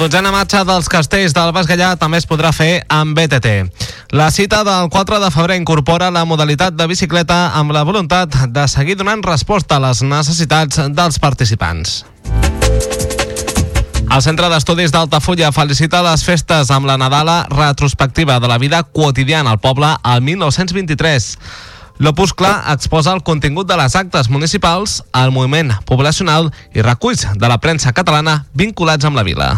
Dotzena 0.00 0.30
marxa 0.32 0.62
dels 0.64 0.88
castells 0.88 1.34
del 1.36 1.50
Bas 1.52 1.66
Gallà 1.68 1.90
també 2.00 2.16
es 2.16 2.24
podrà 2.24 2.54
fer 2.56 2.86
amb 2.88 3.12
BTT. 3.18 3.50
La 4.16 4.30
cita 4.32 4.62
del 4.64 4.88
4 4.88 5.18
de 5.20 5.28
febrer 5.34 5.58
incorpora 5.60 6.08
la 6.10 6.22
modalitat 6.24 6.72
de 6.72 6.86
bicicleta 6.88 7.50
amb 7.58 7.74
la 7.76 7.82
voluntat 7.84 8.32
de 8.48 8.64
seguir 8.68 8.96
donant 8.96 9.20
resposta 9.26 9.76
a 9.76 9.82
les 9.84 10.00
necessitats 10.00 10.80
dels 10.96 11.18
participants. 11.20 12.06
El 14.10 14.22
Centre 14.24 14.48
d'Estudis 14.48 14.94
d'Altafulla 14.94 15.52
felicita 15.52 16.00
les 16.06 16.24
festes 16.24 16.72
amb 16.72 16.88
la 16.88 16.96
Nadala 16.96 17.42
retrospectiva 17.52 18.38
de 18.40 18.48
la 18.48 18.56
vida 18.58 18.82
quotidiana 18.82 19.52
al 19.52 19.60
poble 19.60 19.90
al 20.02 20.22
1923. 20.22 21.36
L'opuscle 22.00 22.54
exposa 22.72 23.12
el 23.12 23.20
contingut 23.20 23.68
de 23.68 23.76
les 23.76 23.98
actes 24.00 24.30
municipals, 24.32 25.02
el 25.12 25.30
moviment 25.36 25.74
poblacional 25.84 26.48
i 26.72 26.80
reculls 26.80 27.26
de 27.36 27.52
la 27.52 27.60
premsa 27.60 27.92
catalana 27.92 28.46
vinculats 28.56 29.04
amb 29.04 29.20
la 29.20 29.26
vila. 29.28 29.50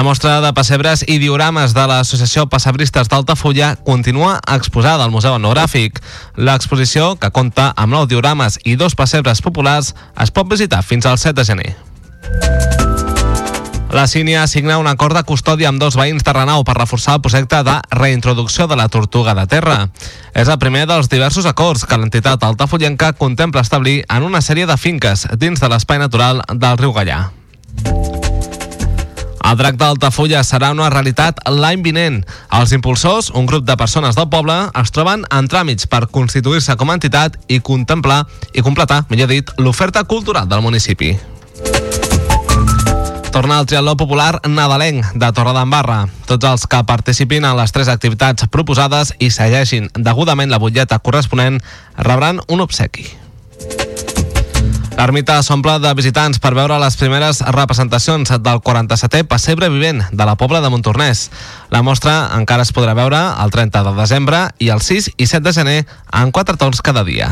La 0.00 0.04
mostra 0.06 0.38
de 0.40 0.52
pessebres 0.56 1.02
i 1.04 1.18
diorames 1.20 1.74
de 1.76 1.82
l'Associació 1.84 2.46
Pessebristes 2.48 3.10
d'Altafulla 3.12 3.74
continua 3.84 4.38
exposada 4.48 5.04
al 5.04 5.12
Museu 5.12 5.34
Etnogràfic. 5.36 5.98
L'exposició, 6.40 7.16
que 7.20 7.28
compta 7.34 7.66
amb 7.76 7.92
nou 7.92 8.06
diorames 8.08 8.56
i 8.64 8.78
dos 8.80 8.96
pessebres 8.96 9.42
populars, 9.44 9.92
es 10.16 10.32
pot 10.32 10.48
visitar 10.48 10.80
fins 10.80 11.04
al 11.04 11.18
7 11.18 11.36
de 11.36 11.44
gener. 11.44 11.70
La 13.90 14.06
Sínia 14.06 14.46
signa 14.46 14.78
un 14.78 14.86
acord 14.86 15.18
de 15.18 15.24
custòdia 15.26 15.68
amb 15.68 15.82
dos 15.82 15.96
veïns 15.98 16.22
de 16.22 16.32
Renau 16.32 16.62
per 16.64 16.78
reforçar 16.78 17.16
el 17.18 17.24
projecte 17.24 17.60
de 17.66 17.74
reintroducció 17.90 18.68
de 18.70 18.78
la 18.78 18.86
tortuga 18.88 19.34
de 19.34 19.48
terra. 19.50 19.88
És 20.32 20.46
el 20.46 20.60
primer 20.62 20.86
dels 20.86 21.10
diversos 21.10 21.50
acords 21.50 21.84
que 21.84 21.98
l'entitat 21.98 22.46
altafollenca 22.46 23.12
contempla 23.18 23.66
establir 23.66 24.04
en 24.08 24.22
una 24.22 24.40
sèrie 24.40 24.70
de 24.70 24.78
finques 24.78 25.26
dins 25.36 25.58
de 25.58 25.74
l'espai 25.74 25.98
natural 25.98 26.44
del 26.54 26.78
riu 26.78 26.94
Gallà. 26.94 27.20
El 29.50 29.56
drac 29.58 29.74
d'Altafulla 29.80 30.44
serà 30.46 30.68
una 30.70 30.86
realitat 30.92 31.40
l'any 31.50 31.80
vinent. 31.82 32.20
Els 32.54 32.70
impulsors, 32.76 33.32
un 33.34 33.48
grup 33.50 33.64
de 33.66 33.74
persones 33.76 34.14
del 34.14 34.28
poble, 34.30 34.54
es 34.78 34.92
troben 34.94 35.24
en 35.26 35.48
tràmits 35.50 35.88
per 35.90 36.04
constituir-se 36.06 36.76
com 36.78 36.92
a 36.92 36.94
entitat 36.94 37.34
i 37.50 37.58
contemplar 37.58 38.20
i 38.54 38.62
completar, 38.62 39.00
millor 39.10 39.26
dit, 39.32 39.50
l'oferta 39.58 40.04
cultural 40.04 40.46
del 40.46 40.62
municipi. 40.62 41.16
Torna 43.34 43.58
el 43.58 43.66
triatló 43.66 43.96
popular 43.98 44.40
nadalenc 44.46 45.16
de 45.18 45.32
Torredembarra. 45.34 46.04
Tots 46.30 46.46
els 46.46 46.68
que 46.70 46.84
participin 46.86 47.48
en 47.48 47.58
les 47.58 47.74
tres 47.74 47.90
activitats 47.90 48.46
proposades 48.54 49.10
i 49.18 49.32
segueixin 49.34 49.90
degudament 49.98 50.54
la 50.54 50.62
butlleta 50.62 50.98
corresponent 51.02 51.58
rebran 51.98 52.38
un 52.46 52.62
obsequi. 52.62 53.08
L'ermita 55.00 55.38
s'omple 55.40 55.78
de 55.80 55.90
visitants 55.96 56.36
per 56.44 56.50
veure 56.52 56.76
les 56.76 56.96
primeres 57.00 57.38
representacions 57.56 58.34
del 58.44 58.58
47è 58.60 59.24
pessebre 59.24 59.70
vivent 59.72 60.02
de 60.12 60.24
la 60.28 60.34
Pobla 60.36 60.60
de 60.60 60.68
Montornès. 60.68 61.22
La 61.72 61.80
mostra 61.80 62.34
encara 62.36 62.66
es 62.66 62.72
podrà 62.76 62.92
veure 62.98 63.16
el 63.40 63.54
30 63.54 63.80
de 63.86 63.94
desembre 63.96 64.40
i 64.60 64.68
el 64.68 64.82
6 64.84 65.14
i 65.16 65.24
7 65.30 65.40
de 65.46 65.54
gener 65.56 65.78
en 66.20 66.34
quatre 66.36 66.58
torns 66.60 66.84
cada 66.84 67.00
dia. 67.08 67.30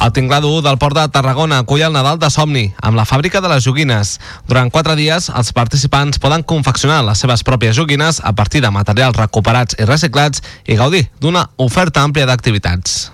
El 0.00 0.12
tinglado 0.16 0.48
1 0.48 0.64
del 0.64 0.78
Port 0.80 0.96
de 0.96 1.04
Tarragona 1.12 1.58
acull 1.60 1.84
el 1.84 1.92
Nadal 1.92 2.16
de 2.18 2.30
Somni, 2.32 2.64
amb 2.80 2.96
la 2.96 3.04
fàbrica 3.04 3.44
de 3.44 3.50
les 3.52 3.68
joguines. 3.68 4.16
Durant 4.48 4.72
quatre 4.72 4.96
dies, 4.96 5.28
els 5.28 5.52
participants 5.52 6.24
poden 6.24 6.40
confeccionar 6.48 7.02
les 7.04 7.20
seves 7.20 7.44
pròpies 7.44 7.76
joguines 7.76 8.22
a 8.24 8.32
partir 8.32 8.64
de 8.64 8.72
materials 8.72 9.20
recuperats 9.20 9.76
i 9.76 9.84
reciclats 9.84 10.40
i 10.64 10.80
gaudir 10.80 11.10
d'una 11.20 11.50
oferta 11.60 12.00
àmplia 12.00 12.24
d'activitats. 12.32 13.12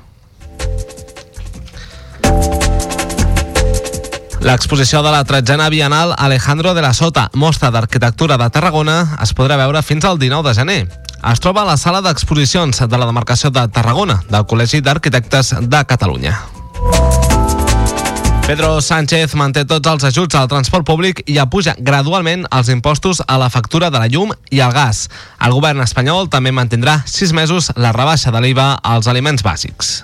L'exposició 4.40 5.02
de 5.04 5.10
la 5.12 5.20
tretzena 5.28 5.68
Bienal 5.68 6.14
Alejandro 6.16 6.72
de 6.72 6.80
la 6.80 6.94
Sota, 6.94 7.28
mostra 7.34 7.68
d'arquitectura 7.70 8.38
de 8.40 8.48
Tarragona, 8.48 9.18
es 9.20 9.34
podrà 9.36 9.58
veure 9.60 9.82
fins 9.84 10.06
al 10.08 10.16
19 10.18 10.48
de 10.48 10.54
gener. 10.56 10.78
Es 11.28 11.42
troba 11.44 11.60
a 11.60 11.68
la 11.68 11.76
sala 11.76 12.00
d'exposicions 12.00 12.80
de 12.80 12.98
la 12.98 13.04
demarcació 13.04 13.50
de 13.52 13.66
Tarragona, 13.68 14.22
del 14.32 14.48
Col·legi 14.48 14.80
d'Arquitectes 14.80 15.52
de 15.60 15.84
Catalunya. 15.84 16.38
Pedro 18.48 18.80
Sánchez 18.80 19.36
manté 19.36 19.66
tots 19.68 19.86
els 19.86 20.08
ajuts 20.08 20.34
al 20.34 20.48
transport 20.48 20.88
públic 20.88 21.20
i 21.28 21.36
apuja 21.38 21.76
gradualment 21.78 22.48
els 22.50 22.72
impostos 22.72 23.20
a 23.28 23.36
la 23.38 23.50
factura 23.52 23.92
de 23.92 24.00
la 24.00 24.08
llum 24.08 24.32
i 24.50 24.64
el 24.64 24.72
gas. 24.72 25.10
El 25.38 25.52
govern 25.52 25.84
espanyol 25.84 26.32
també 26.32 26.50
mantindrà 26.50 27.02
sis 27.04 27.36
mesos 27.36 27.70
la 27.76 27.92
rebaixa 27.92 28.32
de 28.32 28.40
l'IVA 28.40 28.72
als 28.82 29.06
aliments 29.06 29.44
bàsics. 29.44 30.00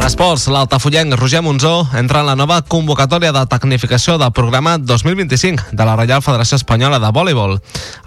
En 0.00 0.06
esports, 0.08 0.46
l'altafollenc 0.48 1.12
Roger 1.12 1.42
Monzó 1.44 1.86
entra 1.92 2.22
en 2.22 2.26
la 2.30 2.34
nova 2.34 2.62
convocatòria 2.64 3.34
de 3.36 3.42
tecnificació 3.52 4.14
del 4.16 4.32
programa 4.32 4.78
2025 4.78 5.76
de 5.76 5.84
la 5.84 5.96
Reial 5.98 6.22
Federació 6.24 6.56
Espanyola 6.56 6.96
de 7.02 7.10
Voleibol. 7.12 7.58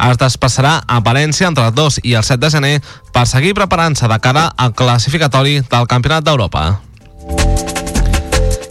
Es 0.07 0.17
desplaçarà 0.17 0.79
a 0.87 0.97
València 1.05 1.45
entre 1.51 1.67
el 1.69 1.75
2 1.77 1.99
i 2.01 2.15
el 2.17 2.25
7 2.25 2.41
de 2.41 2.49
gener 2.55 2.73
per 3.13 3.27
seguir 3.29 3.53
preparant-se 3.53 4.09
de 4.09 4.19
cara 4.25 4.47
al 4.57 4.73
classificatori 4.73 5.59
del 5.69 5.87
Campionat 5.87 6.25
d'Europa. 6.25 6.65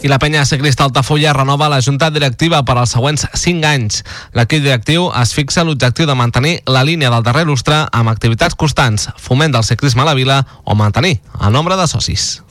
I 0.03 0.11
la 0.11 0.19
penya 0.19 0.43
ciclista 0.43 0.83
Altafulla 0.83 1.31
renova 1.31 1.71
la 1.71 1.79
junta 1.79 2.11
directiva 2.11 2.59
per 2.67 2.75
als 2.75 2.91
següents 2.91 3.23
5 3.39 3.69
anys. 3.71 4.03
L'equip 4.35 4.67
directiu 4.67 5.07
es 5.23 5.31
fixa 5.31 5.63
l'objectiu 5.63 6.11
de 6.11 6.19
mantenir 6.19 6.57
la 6.67 6.83
línia 6.83 7.07
del 7.09 7.23
darrer 7.23 7.47
lustre 7.47 7.85
amb 7.87 8.11
activitats 8.11 8.59
constants, 8.59 9.13
foment 9.15 9.55
del 9.55 9.63
ciclisme 9.63 10.03
a 10.03 10.11
la 10.11 10.19
vila 10.19 10.43
o 10.65 10.75
mantenir 10.75 11.21
el 11.39 11.55
nombre 11.55 11.79
de 11.79 11.87
socis. 11.87 12.43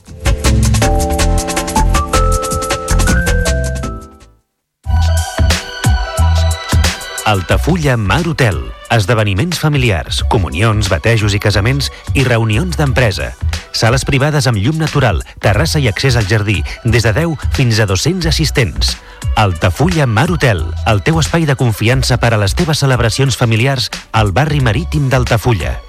Altafulla 7.33 7.97
Mar 7.97 8.27
Hotel. 8.27 8.59
Esdeveniments 8.91 9.57
familiars, 9.57 10.23
comunions, 10.29 10.89
batejos 10.91 11.33
i 11.33 11.39
casaments 11.41 11.89
i 12.13 12.25
reunions 12.27 12.77
d'empresa. 12.77 13.31
Sales 13.73 14.05
privades 14.05 14.45
amb 14.45 14.61
llum 14.61 14.77
natural, 14.77 15.23
terrassa 15.41 15.81
i 15.81 15.87
accés 15.89 16.13
al 16.15 16.27
jardí, 16.29 16.59
des 16.85 17.03
de 17.07 17.13
10 17.15 17.47
fins 17.57 17.79
a 17.81 17.87
200 17.89 18.29
assistents. 18.29 18.97
Altafulla 19.35 20.05
Mar 20.05 20.29
Hotel, 20.31 20.61
el 20.85 21.01
teu 21.01 21.17
espai 21.19 21.47
de 21.49 21.57
confiança 21.57 22.19
per 22.21 22.35
a 22.35 22.41
les 22.43 22.53
teves 22.53 22.85
celebracions 22.85 23.35
familiars 23.39 23.89
al 24.11 24.31
barri 24.31 24.61
marítim 24.61 25.09
d'Altafulla. 25.09 25.79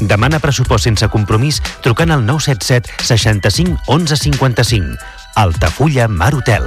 Demana 0.00 0.40
pressupost 0.40 0.84
sense 0.88 1.08
compromís 1.08 1.60
trucant 1.82 2.10
al 2.10 2.24
977 2.26 3.04
65 3.04 3.78
11 3.86 4.16
55. 4.16 4.98
Altafulla 5.34 6.08
Mar 6.08 6.34
Hotel. 6.34 6.66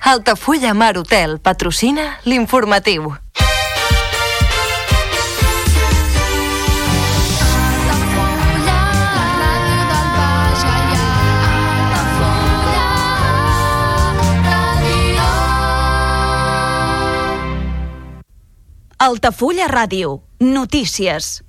Altafulla 0.00 0.72
Mar 0.74 0.96
Hotel 0.96 1.40
patrocina 1.40 2.18
l'informatiu. 2.24 3.16
Altafulla 18.98 19.66
Ràdio. 19.68 20.22
Notícies. 20.40 21.42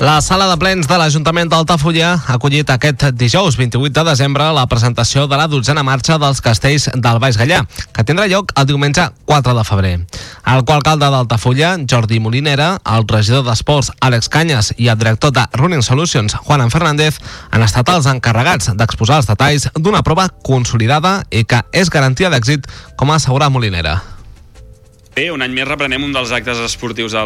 La 0.00 0.22
sala 0.22 0.46
de 0.48 0.56
plens 0.56 0.86
de 0.88 0.96
l'Ajuntament 0.96 1.50
d'Altafulla 1.52 2.14
ha 2.14 2.36
acollit 2.38 2.70
aquest 2.72 3.02
dijous 3.20 3.58
28 3.60 3.92
de 3.98 4.04
desembre 4.08 4.46
la 4.56 4.62
presentació 4.64 5.26
de 5.28 5.36
la 5.36 5.44
dotzena 5.44 5.82
marxa 5.84 6.14
dels 6.16 6.38
castells 6.40 6.86
del 6.94 7.18
Baix 7.20 7.36
Gallà, 7.36 7.58
que 7.92 8.04
tindrà 8.08 8.24
lloc 8.30 8.54
el 8.56 8.64
diumenge 8.70 9.04
4 9.28 9.52
de 9.58 9.64
febrer. 9.68 9.90
El 10.48 10.64
coalcalde 10.64 11.10
d'Altafulla, 11.12 11.74
Jordi 11.84 12.16
Molinera, 12.16 12.70
el 12.94 13.04
regidor 13.12 13.44
d'Esports, 13.44 13.90
Àlex 14.00 14.32
Canyes, 14.32 14.70
i 14.78 14.88
el 14.88 14.96
director 14.96 15.34
de 15.36 15.44
Running 15.52 15.84
Solutions, 15.84 16.38
Juan 16.46 16.72
Fernández, 16.72 17.18
han 17.50 17.66
estat 17.66 17.92
els 17.92 18.08
encarregats 18.08 18.72
d'exposar 18.72 19.20
els 19.20 19.28
detalls 19.28 19.68
d'una 19.76 20.00
prova 20.00 20.30
consolidada 20.40 21.26
i 21.28 21.44
que 21.44 21.60
és 21.76 21.92
garantia 21.92 22.32
d'èxit, 22.32 22.64
com 22.96 23.12
ha 23.12 23.20
assegurat 23.20 23.52
Molinera. 23.52 23.98
Bé, 25.10 25.24
un 25.34 25.42
any 25.42 25.50
més 25.50 25.66
reprenem 25.66 26.04
un 26.06 26.12
dels 26.14 26.30
actes 26.30 26.60
esportius 26.62 27.16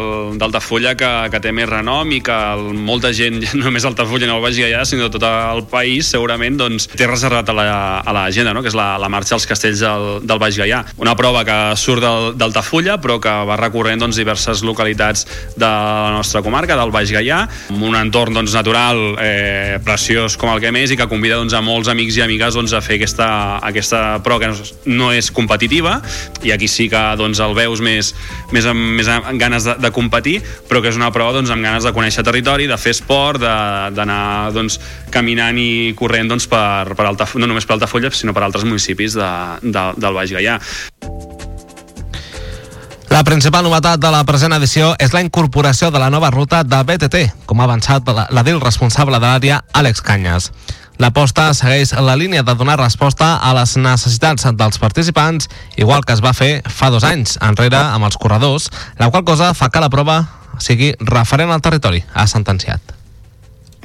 d'Altafulla 0.41 0.95
que, 0.97 1.09
que 1.29 1.39
té 1.39 1.51
més 1.53 1.67
renom 1.69 2.09
i 2.15 2.17
que 2.25 2.33
el, 2.33 2.71
molta 2.81 3.11
gent, 3.13 3.37
no 3.53 3.67
només 3.67 3.85
Altafulla, 3.85 4.25
no 4.25 4.39
el 4.39 4.41
vagi 4.41 4.63
allà, 4.65 4.79
sinó 4.89 5.05
tot 5.13 5.21
el 5.27 5.61
país, 5.69 6.09
segurament, 6.09 6.57
doncs, 6.57 6.87
té 6.97 7.05
reservat 7.05 7.51
a 7.53 7.55
l'agenda, 7.55 8.49
la, 8.49 8.55
no? 8.57 8.63
que 8.65 8.71
és 8.71 8.77
la, 8.77 8.87
la 9.01 9.09
marxa 9.13 9.35
als 9.37 9.45
castells 9.45 9.83
del, 9.85 10.05
del 10.25 10.41
Baix 10.41 10.57
Gaià. 10.57 10.79
Una 10.97 11.13
prova 11.19 11.43
que 11.45 11.57
surt 11.77 12.01
d'Altafulla, 12.39 12.97
però 13.03 13.19
que 13.21 13.35
va 13.51 13.59
recorrent 13.61 14.01
doncs, 14.01 14.17
diverses 14.17 14.65
localitats 14.65 15.27
de 15.53 15.69
la 15.69 16.09
nostra 16.17 16.41
comarca, 16.41 16.79
del 16.81 16.93
Baix 16.95 17.13
Gaià, 17.13 17.43
amb 17.69 17.85
un 17.85 17.99
entorn 18.01 18.33
doncs, 18.41 18.57
natural 18.57 19.03
eh, 19.21 19.77
preciós 19.85 20.39
com 20.41 20.49
el 20.55 20.63
que 20.63 20.73
més 20.73 20.89
i 20.89 20.97
que 20.97 21.09
convida 21.11 21.37
doncs, 21.37 21.53
a 21.53 21.61
molts 21.61 21.93
amics 21.93 22.17
i 22.17 22.25
amigues 22.25 22.57
doncs, 22.57 22.73
a 22.73 22.81
fer 22.81 22.97
aquesta, 22.97 23.29
aquesta 23.61 24.03
prova 24.25 24.49
que 24.49 24.89
no 24.89 25.13
és 25.13 25.29
competitiva 25.29 25.99
i 26.41 26.55
aquí 26.55 26.71
sí 26.71 26.89
que 26.89 27.05
doncs, 27.21 27.45
el 27.45 27.53
veus 27.53 27.74
més, 27.83 28.13
més, 28.55 28.67
amb, 28.69 28.95
més 28.99 29.09
amb 29.11 29.33
ganes 29.41 29.67
de, 29.67 29.75
de 29.81 29.91
competir, 29.95 30.37
però 30.69 30.81
que 30.83 30.91
és 30.93 30.99
una 30.99 31.11
prova 31.15 31.35
doncs, 31.37 31.51
amb 31.53 31.65
ganes 31.65 31.87
de 31.87 31.93
conèixer 31.95 32.25
territori, 32.27 32.69
de 32.71 32.77
fer 32.79 32.95
esport, 32.95 33.41
d'anar 33.41 34.51
doncs, 34.55 34.79
caminant 35.13 35.59
i 35.59 35.93
corrent 35.97 36.31
doncs, 36.31 36.49
per, 36.51 36.95
per 36.95 37.09
Alta, 37.09 37.29
no 37.39 37.49
només 37.49 37.67
per 37.67 37.77
Altafulla, 37.77 38.13
sinó 38.15 38.35
per 38.35 38.45
altres 38.45 38.67
municipis 38.67 39.17
de, 39.17 39.31
de, 39.63 39.87
del 39.97 40.19
Baix 40.19 40.35
Gaià. 40.35 40.59
La 43.15 43.21
principal 43.23 43.63
novetat 43.63 44.01
de 44.01 44.09
la 44.11 44.25
present 44.27 44.51
edició 44.57 44.89
és 44.99 45.13
la 45.15 45.21
incorporació 45.23 45.87
de 45.93 46.01
la 46.01 46.09
nova 46.11 46.31
ruta 46.33 46.63
de 46.67 46.81
BTT, 46.83 47.21
com 47.47 47.61
ha 47.61 47.67
avançat 47.69 48.09
l'edil 48.35 48.59
responsable 48.59 49.21
de 49.21 49.29
l'àrea, 49.29 49.61
Àlex 49.71 50.03
Canyes. 50.03 50.49
L'aposta 51.01 51.49
segueix 51.53 51.93
la 51.99 52.15
línia 52.15 52.43
de 52.43 52.55
donar 52.55 52.79
resposta 52.79 53.35
a 53.43 53.53
les 53.57 53.75
necessitats 53.77 54.47
dels 54.55 54.79
participants, 54.79 55.49
igual 55.75 56.05
que 56.05 56.15
es 56.15 56.23
va 56.23 56.33
fer 56.33 56.61
fa 56.65 56.89
dos 56.93 57.03
anys 57.03 57.37
enrere 57.43 57.79
amb 57.79 58.07
els 58.07 58.17
corredors, 58.17 58.69
la 58.99 59.11
qual 59.11 59.25
cosa 59.27 59.53
fa 59.53 59.69
que 59.69 59.83
la 59.83 59.91
prova 59.91 60.21
sigui 60.59 60.93
referent 60.99 61.51
al 61.51 61.63
territori, 61.63 62.05
ha 62.13 62.27
sentenciat 62.31 62.95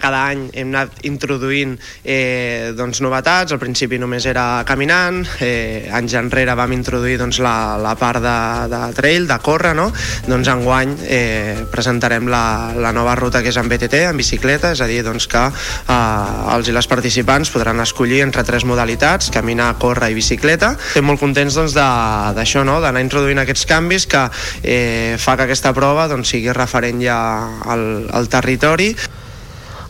cada 0.00 0.24
any 0.30 0.46
hem 0.56 0.72
anat 0.72 1.04
introduint 1.08 1.76
eh, 2.04 2.72
doncs, 2.76 3.02
novetats, 3.04 3.52
al 3.52 3.60
principi 3.62 3.98
només 4.00 4.26
era 4.30 4.62
caminant, 4.68 5.22
eh, 5.44 5.88
anys 5.96 6.16
enrere 6.20 6.56
vam 6.58 6.72
introduir 6.74 7.18
doncs, 7.20 7.40
la, 7.44 7.76
la 7.80 7.94
part 8.00 8.22
de, 8.24 8.36
de 8.72 8.82
trail, 8.96 9.28
de 9.28 9.38
córrer, 9.44 9.74
no? 9.76 9.90
doncs 10.26 10.50
enguany 10.52 10.96
eh, 11.06 11.66
presentarem 11.70 12.28
la, 12.30 12.72
la 12.76 12.94
nova 12.96 13.14
ruta 13.18 13.44
que 13.44 13.52
és 13.52 13.60
en 13.60 13.68
BTT, 13.70 14.04
en 14.10 14.20
bicicleta, 14.20 14.72
és 14.74 14.82
a 14.82 14.88
dir, 14.90 15.02
doncs, 15.06 15.28
que 15.30 15.44
eh, 15.46 16.54
els 16.56 16.70
i 16.70 16.76
les 16.76 16.90
participants 16.90 17.52
podran 17.52 17.80
escollir 17.84 18.22
entre 18.24 18.44
tres 18.46 18.66
modalitats, 18.68 19.30
caminar, 19.34 19.72
córrer 19.80 20.10
i 20.12 20.18
bicicleta. 20.18 20.74
Estem 20.90 21.06
molt 21.06 21.22
contents 21.22 21.58
doncs, 21.58 21.76
d'això, 21.76 22.64
no? 22.66 22.80
d'anar 22.82 23.04
introduint 23.04 23.42
aquests 23.42 23.66
canvis 23.70 24.08
que 24.10 24.26
eh, 24.62 25.16
fa 25.20 25.36
que 25.36 25.48
aquesta 25.48 25.74
prova 25.76 26.08
doncs, 26.10 26.34
sigui 26.34 26.52
referent 26.56 27.02
ja 27.02 27.20
al, 27.70 27.84
al 28.12 28.30
territori. 28.32 28.94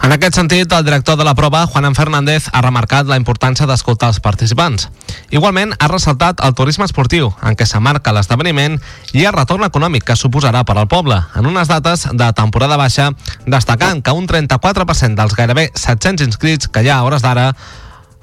En 0.01 0.15
aquest 0.15 0.39
sentit, 0.39 0.73
el 0.73 0.85
director 0.85 1.19
de 1.19 1.25
la 1.25 1.35
prova, 1.37 1.67
Juan 1.67 1.95
Fernández, 1.95 2.47
ha 2.53 2.63
remarcat 2.65 3.05
la 3.07 3.19
importància 3.21 3.67
d'escoltar 3.69 4.09
els 4.09 4.21
participants. 4.25 4.87
Igualment, 5.29 5.75
ha 5.77 5.91
ressaltat 5.93 6.41
el 6.47 6.55
turisme 6.57 6.87
esportiu, 6.89 7.29
en 7.45 7.53
què 7.53 7.67
s'amarca 7.69 8.15
l'esdeveniment, 8.17 8.79
i 9.13 9.27
el 9.29 9.37
retorn 9.37 9.69
econòmic 9.69 10.09
que 10.09 10.17
suposarà 10.17 10.65
per 10.65 10.79
al 10.81 10.89
poble, 10.89 11.21
en 11.37 11.51
unes 11.53 11.69
dates 11.69 12.07
de 12.17 12.31
temporada 12.33 12.81
baixa, 12.81 13.11
destacant 13.45 14.01
que 14.01 14.17
un 14.17 14.25
34% 14.27 15.21
dels 15.21 15.37
gairebé 15.37 15.69
700 15.75 16.31
inscrits 16.31 16.73
que 16.73 16.81
hi 16.81 16.89
ha 16.89 17.03
a 17.03 17.05
hores 17.05 17.21
d'ara 17.21 17.51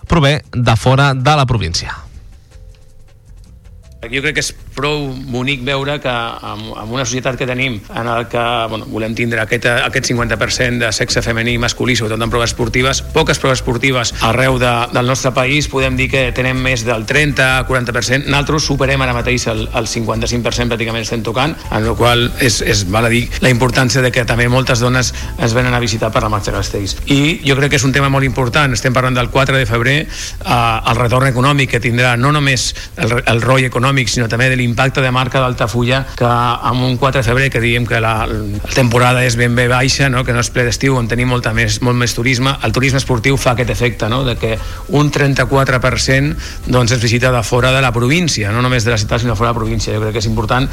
prové 0.10 0.42
de 0.52 0.76
fora 0.76 1.14
de 1.14 1.38
la 1.38 1.46
província. 1.46 2.07
Jo 4.12 4.24
crec 4.24 4.38
que 4.38 4.46
és 4.46 4.54
prou 4.78 5.08
bonic 5.32 5.64
veure 5.66 5.98
que 6.04 6.12
amb, 6.12 6.70
una 6.94 7.06
societat 7.06 7.38
que 7.40 7.48
tenim 7.50 7.80
en 7.90 8.08
el 8.08 8.28
que 8.30 8.44
bueno, 8.70 8.86
volem 8.92 9.16
tindre 9.18 9.42
aquest, 9.42 9.66
aquest 9.66 10.12
50% 10.12 10.86
de 10.86 10.92
sexe 10.94 11.24
femení 11.26 11.56
i 11.58 11.62
masculí, 11.62 11.96
sobretot 11.98 12.22
en 12.24 12.34
proves 12.34 12.54
esportives, 12.54 13.02
poques 13.16 13.42
proves 13.42 13.62
esportives 13.62 14.14
arreu 14.28 14.60
de, 14.62 14.72
del 14.94 15.10
nostre 15.10 15.34
país, 15.34 15.68
podem 15.72 15.98
dir 15.98 16.10
que 16.12 16.28
tenem 16.38 16.60
més 16.62 16.86
del 16.88 17.08
30-40%, 17.10 18.30
nosaltres 18.30 18.70
superem 18.70 19.02
ara 19.02 19.16
mateix 19.18 19.48
el, 19.52 19.66
el 19.74 19.90
55% 19.90 20.70
pràcticament 20.72 21.06
estem 21.08 21.26
tocant, 21.26 21.56
en 21.72 21.90
el 21.90 21.98
qual 21.98 22.28
és, 22.44 22.62
és 22.62 22.86
val 22.94 23.10
a 23.10 23.12
dir 23.14 23.26
la 23.42 23.52
importància 23.54 24.04
de 24.06 24.12
que 24.14 24.26
també 24.30 24.48
moltes 24.52 24.84
dones 24.84 25.14
es 25.42 25.58
venen 25.58 25.74
a 25.74 25.82
visitar 25.82 26.12
per 26.14 26.22
la 26.24 26.30
marxa 26.30 26.54
castells. 26.54 26.98
I 27.10 27.40
jo 27.46 27.58
crec 27.58 27.74
que 27.74 27.82
és 27.82 27.88
un 27.88 27.96
tema 27.96 28.12
molt 28.14 28.28
important, 28.28 28.74
estem 28.78 28.94
parlant 28.94 29.18
del 29.18 29.32
4 29.34 29.58
de 29.58 29.66
febrer, 29.70 29.98
eh, 30.06 30.90
el 30.92 31.02
retorn 31.02 31.32
econòmic 31.32 31.74
que 31.74 31.82
tindrà 31.84 32.14
no 32.20 32.32
només 32.36 32.70
el, 33.02 33.18
el 33.26 33.42
roi 33.42 33.66
econòmic, 33.66 33.97
sinó 34.06 34.28
també 34.30 34.52
de 34.52 34.58
l'impacte 34.60 35.02
de 35.02 35.12
marca 35.12 35.42
d'Altafulla 35.42 36.04
que 36.18 36.28
amb 36.28 36.86
un 36.86 36.98
4 37.02 37.22
de 37.22 37.26
febrer 37.26 37.50
que 37.50 37.62
diem 37.64 37.88
que 37.90 38.02
la, 38.04 38.28
la 38.28 38.76
temporada 38.76 39.24
és 39.26 39.38
ben 39.40 39.56
bé 39.58 39.68
baixa, 39.72 40.12
no? 40.14 40.24
que 40.24 40.36
no 40.36 40.44
és 40.46 40.52
ple 40.54 40.68
d'estiu 40.68 41.00
on 41.00 41.10
tenim 41.10 41.32
molta 41.34 41.54
més, 41.58 41.82
molt 41.82 41.98
més 41.98 42.14
turisme, 42.14 42.54
el 42.64 42.76
turisme 42.76 43.02
esportiu 43.02 43.40
fa 43.42 43.56
aquest 43.56 43.74
efecte, 43.74 44.12
no? 44.14 44.24
de 44.28 44.38
que 44.38 44.54
un 44.94 45.10
34% 45.12 46.70
doncs, 46.70 46.94
es 46.94 47.02
visita 47.02 47.32
de 47.34 47.42
fora 47.44 47.74
de 47.74 47.82
la 47.82 47.92
província, 47.96 48.54
no 48.54 48.62
només 48.62 48.86
de 48.86 48.94
la 48.94 49.02
ciutat 49.02 49.26
sinó 49.26 49.34
de 49.34 49.42
fora 49.42 49.52
de 49.52 49.58
la 49.58 49.64
província, 49.66 49.98
jo 49.98 50.06
crec 50.06 50.18
que 50.18 50.26
és 50.26 50.30
important 50.30 50.70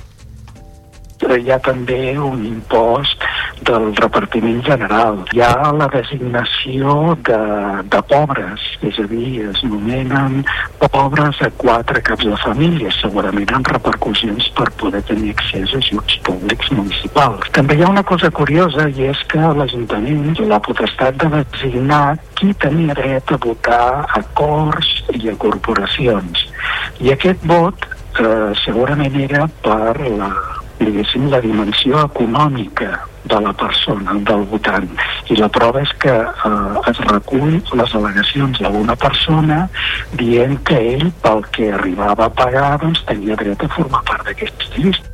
hi 1.26 1.50
ha 1.50 1.58
també 1.58 2.16
un 2.18 2.44
impost 2.46 3.24
del 3.66 3.90
repartiment 3.98 4.60
general. 4.64 5.24
Hi 5.34 5.42
ha 5.42 5.72
la 5.76 5.88
designació 5.92 7.16
de, 7.26 7.38
de 7.90 8.00
pobres, 8.10 8.64
és 8.86 8.98
a 9.02 9.06
dir, 9.10 9.48
es 9.50 9.62
nomenen 9.66 10.44
pobres 10.78 11.40
a 11.42 11.50
quatre 11.60 12.02
caps 12.06 12.26
de 12.28 12.38
família, 12.44 12.92
segurament 13.00 13.50
amb 13.58 13.70
repercussions 13.74 14.48
per 14.58 14.70
poder 14.80 15.02
tenir 15.10 15.34
accés 15.34 15.74
a 15.74 15.82
ajuts 15.82 16.20
públics 16.28 16.70
municipals. 16.76 17.50
També 17.56 17.76
hi 17.76 17.84
ha 17.84 17.92
una 17.92 18.06
cosa 18.06 18.30
curiosa 18.30 18.88
i 18.88 19.10
és 19.10 19.24
que 19.32 19.52
l'Ajuntament 19.58 20.36
té 20.38 20.46
la 20.48 20.60
potestat 20.64 21.18
de 21.20 21.30
designar 21.34 22.18
qui 22.38 22.54
tenia 22.62 22.94
dret 22.94 23.34
a 23.34 23.40
votar 23.42 24.06
a 24.06 24.22
cors 24.38 24.94
i 25.18 25.28
a 25.28 25.36
corporacions. 25.40 26.46
I 27.02 27.12
aquest 27.14 27.42
vot 27.46 27.84
eh, 27.88 28.54
segurament 28.64 29.18
era 29.26 29.46
per 29.64 29.98
la 30.06 30.30
diguéssim, 30.78 31.28
la 31.32 31.40
dimensió 31.44 32.02
econòmica 32.04 32.98
de 33.28 33.40
la 33.44 33.52
persona, 33.52 34.14
del 34.30 34.44
votant. 34.50 34.88
I 35.28 35.36
la 35.36 35.50
prova 35.52 35.82
és 35.84 35.92
que 36.02 36.14
eh, 36.14 36.90
es 36.92 37.02
recull 37.10 37.58
les 37.58 37.96
al·legacions 37.98 38.62
d'una 38.62 38.96
persona 38.96 39.66
dient 40.20 40.56
que 40.68 40.80
ell, 40.94 41.10
pel 41.24 41.44
que 41.52 41.72
arribava 41.74 42.30
a 42.30 42.34
pagar, 42.42 42.72
doncs, 42.84 43.04
tenia 43.10 43.36
dret 43.36 43.64
a 43.64 43.70
formar 43.76 44.04
part 44.08 44.26
d'aquesta 44.30 44.74
llista. 44.78 45.07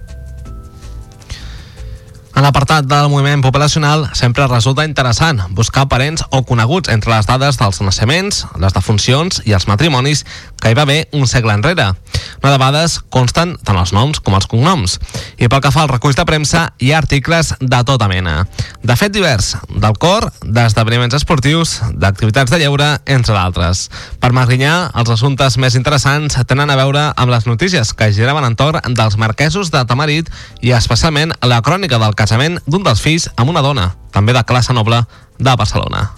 L'apartat 2.45 2.85
del 2.85 3.07
moviment 3.09 3.41
poblacional 3.41 4.03
sempre 4.13 4.45
resulta 4.51 4.85
interessant 4.85 5.39
buscar 5.57 5.87
parents 5.89 6.27
o 6.29 6.43
coneguts 6.45 6.91
entre 6.93 7.15
les 7.15 7.25
dades 7.25 7.57
dels 7.57 7.79
naixements, 7.81 8.43
les 8.61 8.75
defuncions 8.77 9.41
i 9.49 9.55
els 9.57 9.65
matrimonis 9.65 10.27
que 10.61 10.69
hi 10.69 10.77
va 10.77 10.85
haver 10.85 11.07
un 11.17 11.25
segle 11.25 11.55
enrere. 11.57 11.87
No 12.43 12.51
de 12.51 12.59
vegades 12.61 12.99
consten 13.09 13.55
tant 13.65 13.79
els 13.81 13.95
noms 13.97 14.21
com 14.21 14.37
els 14.37 14.49
cognoms. 14.51 14.99
I 15.41 15.49
pel 15.49 15.63
que 15.65 15.73
fa 15.73 15.87
al 15.87 15.89
recull 15.89 16.13
de 16.13 16.27
premsa, 16.29 16.67
hi 16.77 16.93
ha 16.93 16.99
articles 17.01 17.55
de 17.61 17.81
tota 17.89 18.11
mena. 18.13 18.35
De 18.85 18.97
fet 19.01 19.15
divers, 19.17 19.55
del 19.71 19.97
cor, 19.97 20.29
d'esdeveniments 20.45 21.17
esportius, 21.17 21.79
d'activitats 21.97 22.53
de 22.53 22.61
lleure, 22.61 22.91
entre 23.07 23.33
d'altres. 23.39 23.87
Per 24.21 24.33
Magrinyà, 24.37 24.91
els 25.01 25.15
assumptes 25.17 25.57
més 25.57 25.79
interessants 25.81 26.37
tenen 26.45 26.69
a 26.69 26.77
veure 26.77 27.07
amb 27.17 27.33
les 27.33 27.49
notícies 27.49 27.95
que 27.97 28.13
giraven 28.13 28.45
entorn 28.51 28.85
dels 28.93 29.17
marquesos 29.17 29.73
de 29.73 29.85
Tamarit 29.89 30.29
i 30.61 30.77
especialment 30.77 31.33
la 31.41 31.63
crònica 31.65 32.01
del 32.01 32.13
casament 32.13 32.34
d'un 32.67 32.83
dels 32.83 33.01
fills 33.01 33.31
amb 33.37 33.51
una 33.51 33.63
dona, 33.63 33.95
també 34.13 34.35
de 34.35 34.45
classe 34.45 34.75
noble, 34.75 35.05
de 35.39 35.57
Barcelona 35.57 36.11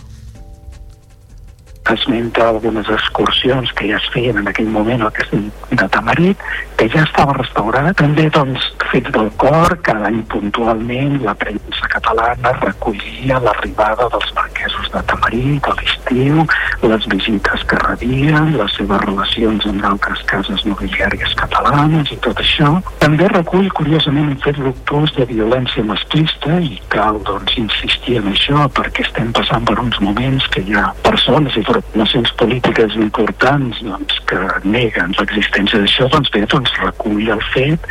esmenta 1.92 2.48
algunes 2.48 2.88
excursions 2.88 3.72
que 3.72 3.88
ja 3.90 3.98
es 4.00 4.08
feien 4.10 4.38
en 4.40 4.48
aquell 4.50 4.68
moment 4.72 5.02
al 5.02 5.12
castell 5.14 5.46
de 5.70 5.88
Tamarit, 5.94 6.40
que 6.78 6.88
ja 6.90 7.04
estava 7.04 7.36
restaurat. 7.36 7.92
També, 8.00 8.28
doncs, 8.34 8.64
fets 8.90 9.12
del 9.14 9.30
cor, 9.40 9.76
cada 9.86 10.10
any 10.10 10.22
puntualment 10.32 11.20
la 11.24 11.36
premsa 11.38 11.90
catalana 11.92 12.54
recollia 12.62 13.40
l'arribada 13.42 14.08
dels 14.12 14.32
marquesos 14.66 14.90
de 14.90 15.02
Tamarit 15.02 15.64
a 15.66 15.74
l'estiu, 15.78 16.46
les 16.82 17.06
visites 17.06 17.62
que 17.68 17.76
rebien, 17.76 18.56
les 18.56 18.72
seves 18.74 19.00
relacions 19.04 19.66
amb 19.66 19.84
altres 19.84 20.22
cases 20.26 20.64
nobiliàries 20.66 21.34
catalanes 21.38 22.10
i 22.10 22.18
tot 22.24 22.40
això. 22.42 22.72
També 22.98 23.28
recull, 23.30 23.68
curiosament, 23.78 24.32
un 24.34 24.40
fet 24.42 24.58
luctuós 24.58 25.14
de 25.16 25.26
violència 25.30 25.84
masclista 25.86 26.58
i 26.60 26.80
cal, 26.92 27.20
doncs, 27.28 27.56
insistir 27.62 28.18
en 28.20 28.32
això 28.32 28.66
perquè 28.76 29.06
estem 29.06 29.32
passant 29.36 29.66
per 29.68 29.78
uns 29.82 30.00
moments 30.00 30.46
que 30.54 30.64
hi 30.66 30.74
ha 30.74 30.90
persones 31.06 31.56
i 31.56 31.64
formacions 31.66 32.32
polítiques 32.40 32.96
importants 32.96 33.82
doncs, 33.86 34.18
que 34.26 34.40
neguen 34.64 35.14
l'existència 35.20 35.82
d'això, 35.82 36.10
doncs 36.10 36.32
bé, 36.34 36.46
doncs 36.50 36.74
recull 36.82 37.30
el 37.36 37.44
fet 37.54 37.86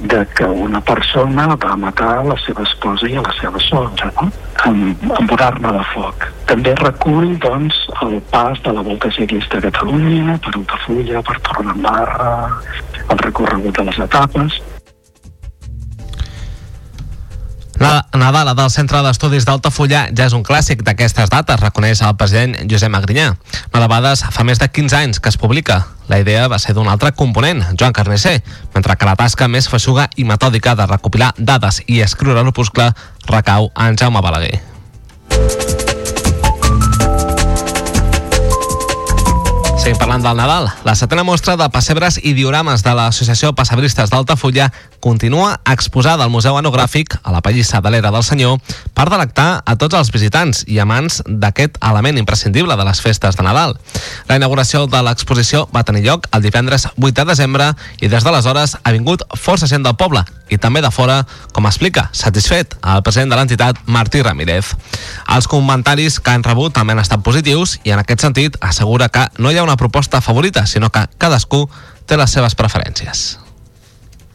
de 0.00 0.26
que 0.34 0.44
una 0.44 0.80
persona 0.80 1.46
va 1.60 1.76
matar 1.76 2.24
la 2.24 2.36
seva 2.44 2.64
esposa 2.64 3.08
i 3.08 3.16
a 3.16 3.24
la 3.24 3.32
seva 3.40 3.60
sogra, 3.66 4.10
no? 4.16 4.30
amb, 4.64 5.04
amb 5.18 5.32
una 5.36 5.46
arma 5.46 5.72
de 5.76 5.84
foc. 5.92 6.26
També 6.48 6.74
recull 6.80 7.34
doncs, 7.42 7.76
el 8.06 8.18
pas 8.32 8.60
de 8.64 8.72
la 8.76 8.84
Volta 8.86 9.10
Ciclista 9.16 9.58
a 9.60 9.64
Catalunya, 9.68 10.38
per 10.44 10.54
Altafulla, 10.56 11.22
per 11.26 11.38
Torredembarra, 11.46 12.32
el 13.10 13.22
recorregut 13.26 13.76
de 13.76 13.88
les 13.90 14.02
etapes, 14.06 14.60
La 17.80 18.04
Nadala 18.12 18.52
del 18.52 18.68
Centre 18.68 18.98
d'Estudis 19.00 19.46
d'Altafulla 19.48 20.02
ja 20.12 20.26
és 20.28 20.34
un 20.36 20.42
clàssic 20.44 20.82
d'aquestes 20.84 21.30
dates, 21.32 21.62
reconeix 21.62 22.02
el 22.04 22.12
president 22.20 22.52
Josep 22.68 22.92
Magrinyà. 22.92 23.30
No 23.72 23.80
debades 23.80 24.20
fa 24.36 24.44
més 24.44 24.60
de 24.60 24.68
15 24.68 24.98
anys 24.98 25.20
que 25.24 25.32
es 25.32 25.40
publica. 25.40 25.80
La 26.12 26.20
idea 26.20 26.44
va 26.52 26.60
ser 26.60 26.74
d'un 26.76 26.92
altre 26.92 27.14
component, 27.16 27.64
Joan 27.80 27.96
Carnicer, 27.96 28.42
mentre 28.74 28.98
que 29.00 29.08
la 29.08 29.16
tasca 29.16 29.48
més 29.48 29.70
feixuga 29.72 30.10
i 30.16 30.28
metòdica 30.28 30.76
de 30.76 30.90
recopilar 30.92 31.32
dades 31.38 31.80
i 31.86 32.02
escriure 32.04 32.44
l'opuscle 32.44 32.92
recau 33.30 33.72
en 33.72 33.96
Jaume 33.96 34.20
Balaguer. 34.20 34.69
Seguim 39.90 40.06
parlant 40.06 40.22
del 40.22 40.36
Nadal. 40.38 40.68
La 40.86 40.92
setena 40.94 41.24
mostra 41.26 41.56
de 41.58 41.66
pessebres 41.74 42.20
i 42.22 42.30
diorames 42.36 42.84
de 42.86 42.92
l'Associació 42.94 43.50
Passebristes 43.58 44.12
d'Altafulla 44.12 44.68
continua 45.02 45.56
exposada 45.66 46.22
al 46.22 46.30
Museu 46.30 46.54
Enogràfic 46.60 47.16
a 47.24 47.32
la 47.34 47.40
Pallissa 47.42 47.80
de 47.82 47.90
l'Era 47.90 48.12
del 48.14 48.22
Senyor 48.22 48.60
per 48.94 49.08
delectar 49.10 49.64
a 49.66 49.74
tots 49.74 49.98
els 49.98 50.12
visitants 50.14 50.62
i 50.70 50.78
amants 50.78 51.24
d'aquest 51.26 51.80
element 51.82 52.22
imprescindible 52.22 52.76
de 52.78 52.86
les 52.86 53.02
festes 53.02 53.34
de 53.34 53.42
Nadal. 53.42 53.74
La 54.28 54.38
inauguració 54.38 54.86
de 54.86 55.02
l'exposició 55.02 55.66
va 55.74 55.82
tenir 55.82 56.04
lloc 56.06 56.30
el 56.30 56.46
divendres 56.46 56.86
8 56.94 57.10
de 57.16 57.26
desembre 57.32 57.72
i 57.98 58.12
des 58.12 58.22
d'aleshores 58.22 58.76
ha 58.84 58.94
vingut 58.94 59.26
força 59.34 59.66
gent 59.66 59.82
del 59.82 59.98
poble 59.98 60.22
i 60.50 60.58
també 60.58 60.82
de 60.82 60.90
fora, 60.90 61.22
com 61.54 61.66
explica, 61.66 62.08
satisfet, 62.12 62.74
el 62.82 63.02
president 63.06 63.30
de 63.30 63.38
l'entitat, 63.38 63.78
Martí 63.86 64.20
Ramírez. 64.22 64.74
Els 65.30 65.46
comentaris 65.48 66.18
que 66.18 66.34
han 66.34 66.44
rebut 66.44 66.74
també 66.74 66.92
han 66.92 67.02
estat 67.02 67.22
positius 67.22 67.78
i 67.84 67.94
en 67.94 68.02
aquest 68.02 68.26
sentit 68.26 68.58
assegura 68.60 69.08
que 69.08 69.28
no 69.38 69.52
hi 69.52 69.60
ha 69.60 69.66
una 69.66 69.78
proposta 69.80 70.20
favorita, 70.20 70.66
sinó 70.68 70.92
que 70.92 71.06
cadascú 71.16 71.64
té 72.04 72.20
les 72.20 72.36
seves 72.36 72.54
preferències. 72.58 73.39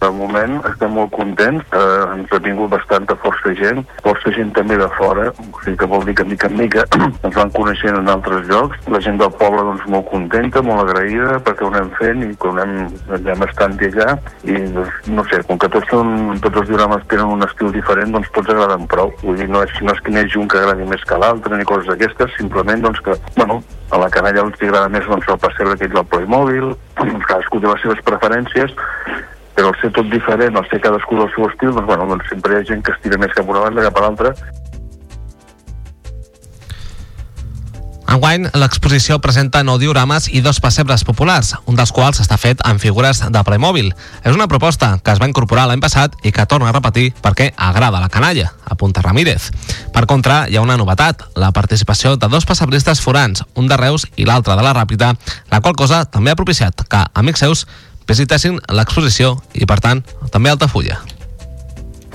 De 0.02 0.10
moment 0.12 0.58
estem 0.68 0.92
molt 0.92 1.14
contents, 1.16 1.64
eh, 1.72 2.16
ens 2.18 2.34
ha 2.36 2.40
vingut 2.44 2.70
bastanta 2.74 3.16
força 3.24 3.54
gent, 3.56 3.80
força 4.04 4.32
gent 4.36 4.52
també 4.58 4.76
de 4.78 4.88
fora, 4.98 5.30
o 5.32 5.62
sigui 5.64 5.78
que 5.80 5.88
vol 5.88 6.04
dir 6.06 6.16
que 6.20 6.26
mica 6.28 6.50
en 6.52 6.58
mica 6.60 6.84
ens 7.26 7.36
van 7.38 7.54
coneixent 7.56 7.96
en 8.02 8.12
altres 8.12 8.44
llocs. 8.50 8.82
La 8.92 9.00
gent 9.06 9.18
del 9.22 9.32
poble 9.40 9.64
doncs 9.70 9.86
molt 9.94 10.10
contenta, 10.12 10.62
molt 10.66 10.84
agraïda 10.84 11.40
perquè 11.46 11.64
ho 11.66 11.72
anem 11.72 11.94
fent 12.00 12.26
i 12.28 12.34
que 12.36 12.50
ho 12.50 12.54
anem, 12.54 12.92
anem 13.20 13.46
estant 13.48 13.78
allà 13.88 14.10
i 14.44 14.58
doncs, 14.76 15.00
no 15.16 15.26
sé, 15.32 15.40
com 15.48 15.62
que 15.62 15.72
tots, 15.72 15.88
són, 15.94 16.12
tots 16.44 16.62
els 16.62 16.70
diorames 16.74 17.08
tenen 17.12 17.32
un 17.38 17.48
estil 17.48 17.72
diferent, 17.76 18.12
doncs 18.18 18.34
tots 18.36 18.52
agraden 18.52 18.86
prou. 18.92 19.14
Vull 19.24 19.40
dir, 19.40 19.48
no 19.50 19.64
és, 19.64 19.80
no 19.82 19.96
és 19.96 20.04
que 20.04 20.12
n'hi 20.12 20.28
un 20.36 20.52
que 20.52 20.60
agradi 20.60 20.90
més 20.90 21.08
que 21.08 21.22
l'altre 21.22 21.58
ni 21.58 21.68
coses 21.70 21.88
d'aquestes, 21.88 22.36
simplement 22.36 22.84
doncs 22.84 23.00
que, 23.06 23.16
bueno, 23.40 23.62
a 23.96 24.02
la 24.02 24.12
canalla 24.12 24.44
els 24.44 24.60
agrada 24.60 24.92
més 24.92 25.08
doncs, 25.08 25.30
el 25.32 25.40
pessebre 25.40 25.78
aquell 25.78 25.96
del 25.96 26.10
Playmobil, 26.12 26.76
cadascú 27.30 27.62
té 27.62 27.72
les 27.72 27.86
seves 27.86 28.04
preferències, 28.10 28.76
però 29.56 29.72
al 29.72 29.80
ser 29.82 29.92
tot 29.96 30.12
diferent, 30.12 30.58
al 30.60 30.68
ser 30.70 30.82
cadascú 30.84 31.18
del 31.20 31.32
seu 31.34 31.48
estil, 31.48 31.72
doncs, 31.72 31.88
bueno, 31.88 32.08
doncs 32.12 32.30
sempre 32.30 32.54
hi 32.54 32.62
ha 32.62 32.70
gent 32.74 32.84
que 32.84 32.94
es 32.96 33.02
tira 33.04 33.20
més 33.22 33.34
cap 33.34 33.50
una 33.50 33.64
banda, 33.68 33.88
cap 33.88 34.02
a 34.02 34.08
l'altra. 34.08 34.36
Enguany, 38.16 38.46
l'exposició 38.54 39.18
presenta 39.20 39.64
nou 39.66 39.80
diorames 39.82 40.28
i 40.30 40.40
dos 40.46 40.60
pessebres 40.64 41.02
populars, 41.04 41.56
un 41.68 41.76
dels 41.76 41.92
quals 41.92 42.22
està 42.22 42.38
fet 42.38 42.62
amb 42.64 42.80
figures 42.80 43.24
de 43.34 43.42
Playmobil. 43.44 43.90
És 44.22 44.36
una 44.38 44.48
proposta 44.48 44.92
que 45.04 45.12
es 45.12 45.20
va 45.20 45.28
incorporar 45.28 45.66
l'any 45.68 45.82
passat 45.84 46.14
i 46.24 46.32
que 46.32 46.46
torna 46.46 46.70
a 46.70 46.76
repetir 46.76 47.10
perquè 47.26 47.50
agrada 47.58 48.00
la 48.00 48.12
canalla, 48.14 48.52
apunta 48.70 49.02
Ramírez. 49.04 49.50
Per 49.92 50.06
contra, 50.06 50.46
hi 50.48 50.56
ha 50.56 50.64
una 50.64 50.78
novetat, 50.78 51.26
la 51.36 51.52
participació 51.52 52.14
de 52.16 52.30
dos 52.30 52.46
passebristes 52.46 53.02
forans, 53.02 53.44
un 53.56 53.68
de 53.68 53.82
Reus 53.82 54.06
i 54.16 54.30
l'altre 54.30 54.56
de 54.56 54.64
la 54.64 54.76
Ràpita, 54.78 55.16
la 55.52 55.60
qual 55.66 55.76
cosa 55.76 56.06
també 56.06 56.32
ha 56.32 56.40
propiciat 56.40 56.86
que 56.88 57.04
amics 57.16 57.44
seus 57.44 57.66
visitessin 58.08 58.60
l'exposició 58.70 59.36
i, 59.54 59.66
per 59.66 59.80
tant, 59.84 60.04
també 60.32 60.54
Altafulla. 60.54 61.02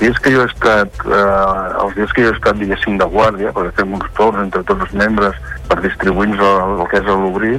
Dies 0.00 0.16
que 0.24 0.32
jo 0.32 0.46
he 0.46 0.48
estat, 0.48 1.02
eh, 1.04 1.82
els 1.82 1.94
dies 1.98 2.12
que 2.16 2.24
jo 2.24 2.30
he 2.30 2.36
estat, 2.36 2.56
diguéssim, 2.56 2.96
de 2.96 3.04
guàrdia, 3.04 3.52
perquè 3.52 3.82
fem 3.82 3.92
uns 3.98 4.08
torns 4.16 4.40
entre 4.46 4.62
tots 4.64 4.86
els 4.86 4.96
membres 4.96 5.36
per 5.68 5.80
distribuir-nos 5.84 6.40
el, 6.40 6.76
el 6.80 6.88
que 6.88 7.02
és 7.02 7.10
l'obrir, 7.10 7.58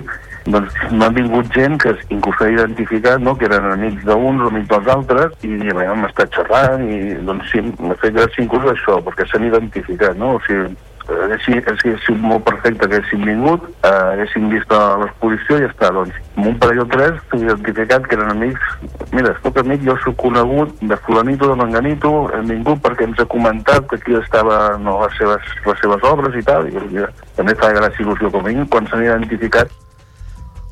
doncs 0.50 0.74
m'ha 0.90 1.10
vingut 1.14 1.52
gent 1.54 1.78
que 1.84 1.94
inclús 2.10 2.40
s'ha 2.40 2.50
identificat, 2.50 3.22
no?, 3.22 3.36
que 3.38 3.46
eren 3.46 3.68
amics 3.76 4.08
d'uns 4.08 4.42
o 4.42 4.50
amics 4.50 4.72
dels 4.72 4.90
altres, 4.96 5.36
i 5.46 5.54
bé, 5.62 5.86
hem 5.86 6.08
estat 6.08 6.34
xerrant, 6.34 6.88
i 6.90 7.14
doncs 7.28 7.52
sí, 7.54 7.62
m'ha 7.78 7.98
fet 8.02 8.18
gràcia 8.18 8.42
inclús 8.44 8.72
això, 8.74 8.98
perquè 9.06 9.28
s'han 9.30 9.46
identificat, 9.52 10.18
no? 10.18 10.40
O 10.40 10.42
sigui, 10.48 10.74
haguessin, 11.08 11.60
haguessin 11.60 11.98
sigut 12.06 12.22
molt 12.22 12.46
perfecte 12.48 12.88
que 12.88 13.00
haguessin 13.00 13.26
vingut, 13.26 13.68
eh, 13.84 13.92
haguessin 14.14 14.50
vist 14.52 14.72
a 14.72 14.82
l'exposició 15.02 15.58
i 15.58 15.66
ja 15.66 15.70
està. 15.72 15.92
Doncs, 15.96 16.18
amb 16.38 16.48
un 16.52 16.58
parell 16.62 16.84
o 16.84 16.88
tres 16.94 17.20
s'ha 17.30 17.42
identificat 17.42 18.08
que 18.08 18.18
eren 18.20 18.34
amics. 18.36 18.74
Mira, 19.12 19.34
escolta, 19.36 19.66
amic, 19.66 19.86
jo 19.88 19.98
sóc 20.04 20.18
conegut 20.24 20.74
de 20.82 20.98
fulanito, 21.06 21.50
de 21.52 21.60
manganito, 21.64 22.14
hem 22.38 22.50
vingut 22.56 22.82
perquè 22.86 23.10
ens 23.10 23.20
ha 23.20 23.30
comentat 23.36 23.88
que 23.90 24.00
aquí 24.02 24.18
estava 24.20 24.78
no, 24.78 25.00
les, 25.04 25.16
seves, 25.18 25.54
les 25.66 25.86
seves 25.86 26.10
obres 26.14 26.36
i 26.36 26.44
tal, 26.48 26.68
i, 26.68 26.76
i 26.96 27.08
també 27.38 27.56
fa 27.60 27.74
gràcia 27.76 28.06
il·lusió 28.06 28.32
com 28.32 28.48
a 28.48 28.58
quan 28.72 28.88
s'han 28.88 29.08
identificat 29.08 29.72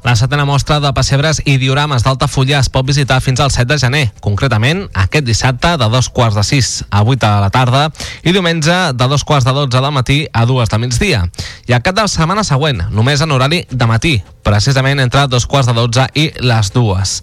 la 0.03 0.15
setena 0.15 0.45
mostra 0.45 0.79
de 0.79 0.91
pessebres 0.95 1.41
i 1.45 1.57
diorames 1.59 2.05
d'Altafulla 2.05 2.59
es 2.59 2.69
pot 2.71 2.87
visitar 2.87 3.19
fins 3.21 3.41
al 3.43 3.51
7 3.51 3.67
de 3.73 3.77
gener, 3.81 4.03
concretament 4.23 4.85
aquest 4.93 5.27
dissabte 5.27 5.75
de 5.77 5.89
dos 5.91 6.09
quarts 6.09 6.37
de 6.39 6.43
6 6.43 6.85
a 6.89 7.03
8 7.03 7.19
de 7.19 7.31
la 7.43 7.49
tarda 7.51 7.89
i 8.23 8.31
diumenge 8.31 8.77
de 8.95 9.07
dos 9.11 9.25
quarts 9.27 9.45
de 9.45 9.53
12 9.53 9.75
del 9.75 9.91
matí 9.91 10.19
a 10.31 10.45
2 10.45 10.69
de 10.69 10.79
migdia. 10.79 11.23
I 11.67 11.75
el 11.75 11.83
cap 11.83 11.95
de 11.95 12.07
setmana 12.07 12.43
següent, 12.47 12.85
només 12.91 13.21
en 13.21 13.31
horari 13.35 13.65
de 13.69 13.87
matí, 13.91 14.15
precisament 14.43 14.99
entre 15.03 15.27
dos 15.27 15.45
quarts 15.45 15.67
de 15.67 15.75
12 15.77 16.07
i 16.15 16.29
les 16.39 16.73
dues. 16.73 17.19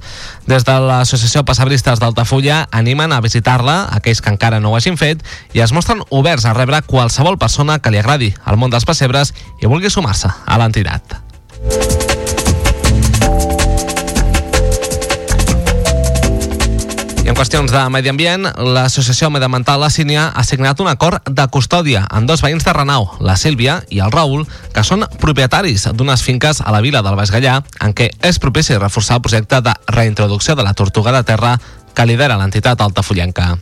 Des 0.46 0.64
de 0.68 0.78
l'Associació 0.80 1.44
Passebristes 1.48 2.00
d'Altafulla 2.00 2.66
animen 2.70 3.12
a 3.12 3.22
visitar-la, 3.24 3.86
aquells 3.96 4.20
que 4.20 4.30
encara 4.30 4.60
no 4.60 4.70
ho 4.70 4.76
hagin 4.78 5.00
fet, 5.00 5.24
i 5.56 5.64
es 5.64 5.72
mostren 5.72 6.04
oberts 6.10 6.46
a 6.46 6.54
rebre 6.54 6.82
qualsevol 6.86 7.38
persona 7.38 7.80
que 7.80 7.90
li 7.90 8.02
agradi 8.02 8.34
el 8.46 8.60
món 8.60 8.70
dels 8.70 8.86
pessebres 8.86 9.34
i 9.62 9.66
vulgui 9.66 9.90
sumar-se 9.90 10.30
a 10.30 10.60
l'entitat. 10.60 11.25
I 17.26 17.28
en 17.28 17.34
qüestions 17.34 17.72
de 17.74 17.80
medi 17.90 18.06
ambient, 18.06 18.44
l'Associació 18.70 19.32
Mediamental 19.34 19.80
La 19.82 19.88
Sínia 19.90 20.28
ha 20.30 20.44
signat 20.46 20.78
un 20.78 20.86
acord 20.86 21.26
de 21.26 21.46
custòdia 21.50 22.04
amb 22.06 22.30
dos 22.30 22.38
veïns 22.44 22.62
de 22.62 22.74
Renau, 22.76 23.08
la 23.18 23.34
Sílvia 23.34 23.80
i 23.90 23.98
el 23.98 24.12
Raül, 24.14 24.44
que 24.70 24.84
són 24.86 25.02
propietaris 25.18 25.88
d'unes 25.98 26.22
finques 26.22 26.60
a 26.62 26.70
la 26.70 26.84
vila 26.84 27.02
del 27.02 27.18
Baix 27.18 27.32
Gallà, 27.34 27.56
en 27.82 27.96
què 27.98 28.12
és 28.22 28.38
propici 28.38 28.78
reforçar 28.78 29.18
el 29.18 29.24
projecte 29.26 29.58
de 29.58 29.74
reintroducció 29.90 30.54
de 30.54 30.62
la 30.62 30.76
tortuga 30.78 31.10
de 31.18 31.24
terra 31.26 31.56
que 31.96 32.04
lidera 32.06 32.36
l'entitat 32.36 32.80
altafollenca. 32.84 33.56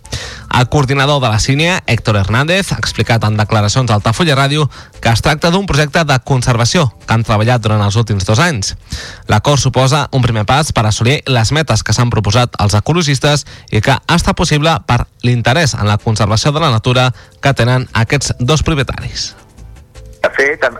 El 0.55 0.69
coordinador 0.69 1.23
de 1.23 1.29
la 1.31 1.39
sínia, 1.39 1.83
Héctor 1.87 2.17
Hernández, 2.17 2.73
ha 2.73 2.79
explicat 2.83 3.25
en 3.25 3.39
declaracions 3.39 3.91
a 3.91 3.97
Altafulla 3.99 4.37
Ràdio 4.39 4.67
que 5.01 5.11
es 5.11 5.23
tracta 5.23 5.51
d'un 5.55 5.67
projecte 5.71 6.05
de 6.05 6.19
conservació 6.27 6.89
que 7.07 7.15
han 7.15 7.25
treballat 7.27 7.63
durant 7.63 7.83
els 7.85 7.97
últims 8.01 8.27
dos 8.27 8.43
anys. 8.43 8.75
L'acord 9.31 9.63
suposa 9.63 10.09
un 10.13 10.23
primer 10.23 10.45
pas 10.47 10.73
per 10.73 10.87
assolir 10.87 11.21
les 11.27 11.53
metes 11.53 11.83
que 11.83 11.95
s'han 11.95 12.11
proposat 12.11 12.59
els 12.63 12.75
ecologistes 12.75 13.47
i 13.71 13.81
que 13.81 13.95
ha 13.95 14.19
estat 14.19 14.37
possible 14.37 14.75
per 14.87 15.05
l'interès 15.23 15.79
en 15.79 15.87
la 15.89 15.99
conservació 15.99 16.53
de 16.53 16.63
la 16.63 16.75
natura 16.75 17.13
que 17.41 17.55
tenen 17.55 17.89
aquests 17.93 18.35
dos 18.41 18.63
propietaris. 18.63 19.44
De 20.25 20.31
fet, 20.33 20.63
amb, 20.65 20.79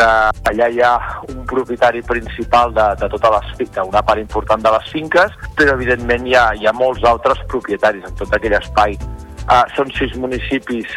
eh, 0.00 0.30
allà 0.48 0.66
hi 0.72 0.78
ha 0.80 0.92
un 1.28 1.42
propietari 1.44 2.00
principal 2.00 2.70
de, 2.72 2.86
de 3.02 3.08
totes 3.12 3.34
les 3.34 3.50
finques, 3.58 3.88
una 3.90 4.00
part 4.00 4.22
important 4.22 4.62
de 4.64 4.70
les 4.72 4.86
finques, 4.94 5.34
però 5.58 5.74
evidentment 5.74 6.24
hi 6.24 6.32
ha, 6.40 6.44
hi 6.56 6.64
ha 6.64 6.72
molts 6.72 7.04
altres 7.04 7.42
propietaris 7.52 8.06
en 8.08 8.16
tot 8.16 8.32
aquell 8.32 8.56
espai. 8.56 8.96
Uh, 9.44 9.60
són 9.76 9.92
sis 9.98 10.16
municipis 10.16 10.88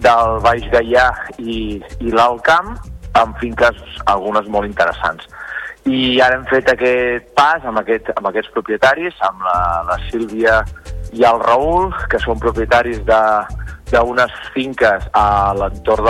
del 0.00 0.40
Baix 0.46 0.64
Gaià 0.72 1.04
i, 1.36 1.82
i 2.00 2.14
l'Alt 2.16 2.40
Camp, 2.48 2.78
amb 3.20 3.36
finques 3.44 3.76
algunes 4.14 4.48
molt 4.48 4.70
interessants. 4.70 5.28
I 5.84 6.16
ara 6.24 6.40
hem 6.40 6.48
fet 6.48 6.72
aquest 6.72 7.28
pas 7.36 7.60
amb, 7.68 7.82
aquest, 7.82 8.08
amb 8.16 8.32
aquests 8.32 8.56
propietaris, 8.56 9.20
amb 9.28 9.44
la, 9.50 9.58
la 9.90 10.00
Sílvia 10.08 10.62
i 11.12 11.28
el 11.28 11.44
Raül, 11.44 11.92
que 12.08 12.24
són 12.24 12.40
propietaris 12.40 13.04
de, 13.04 13.22
d'unes 13.92 14.32
finques 14.54 15.08
a 15.12 15.52
l'entorn 15.58 16.08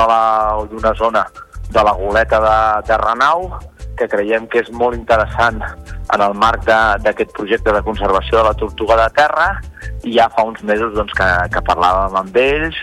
d'una 0.70 0.94
zona 0.94 1.26
de 1.72 1.82
la 1.82 1.92
goleta 1.92 2.40
de, 2.40 2.56
de 2.88 2.98
Renau, 3.00 3.50
que 3.96 4.08
creiem 4.08 4.46
que 4.48 4.62
és 4.62 4.70
molt 4.72 4.96
interessant 4.96 5.60
en 5.62 6.20
el 6.20 6.34
marc 6.34 6.64
d'aquest 6.66 7.32
projecte 7.36 7.72
de 7.72 7.82
conservació 7.84 8.38
de 8.38 8.44
la 8.48 8.56
tortuga 8.58 8.98
de 9.02 9.08
terra, 9.16 9.48
i 10.04 10.16
ja 10.16 10.28
fa 10.32 10.44
uns 10.48 10.62
mesos 10.66 10.94
doncs, 10.96 11.14
que, 11.16 11.28
que 11.52 11.64
parlàvem 11.68 12.18
amb 12.22 12.36
ells, 12.36 12.78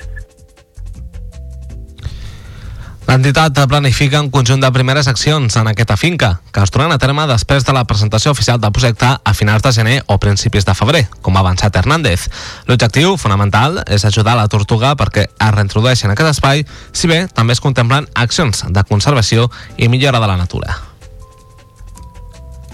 L'entitat 3.09 3.57
planifica 3.65 4.19
un 4.21 4.27
conjunt 4.29 4.61
de 4.61 4.69
primeres 4.69 5.07
accions 5.09 5.55
en 5.57 5.67
aquesta 5.71 5.95
finca, 5.97 6.27
que 6.53 6.61
es 6.61 6.69
duran 6.69 6.91
a 6.93 6.99
terme 7.01 7.23
després 7.25 7.65
de 7.65 7.73
la 7.73 7.81
presentació 7.89 8.29
oficial 8.35 8.59
del 8.61 8.69
projecte 8.69 9.07
a 9.09 9.33
finals 9.33 9.65
de 9.65 9.71
gener 9.73 9.95
o 10.05 10.19
principis 10.21 10.67
de 10.67 10.75
febrer, 10.77 11.01
com 11.25 11.33
ha 11.33 11.41
avançat 11.41 11.79
Hernández. 11.81 12.27
L'objectiu 12.69 13.15
fonamental 13.17 13.81
és 13.87 14.05
ajudar 14.05 14.37
la 14.37 14.45
tortuga 14.45 14.93
perquè 14.93 15.25
es 15.25 15.55
reintrodueixi 15.55 16.05
en 16.05 16.13
aquest 16.13 16.36
espai, 16.36 16.62
si 16.93 17.10
bé 17.10 17.23
també 17.34 17.57
es 17.57 17.63
contemplen 17.65 18.05
accions 18.13 18.62
de 18.69 18.86
conservació 18.86 19.49
i 19.77 19.89
millora 19.89 20.21
de 20.21 20.29
la 20.29 20.38
natura. 20.38 20.77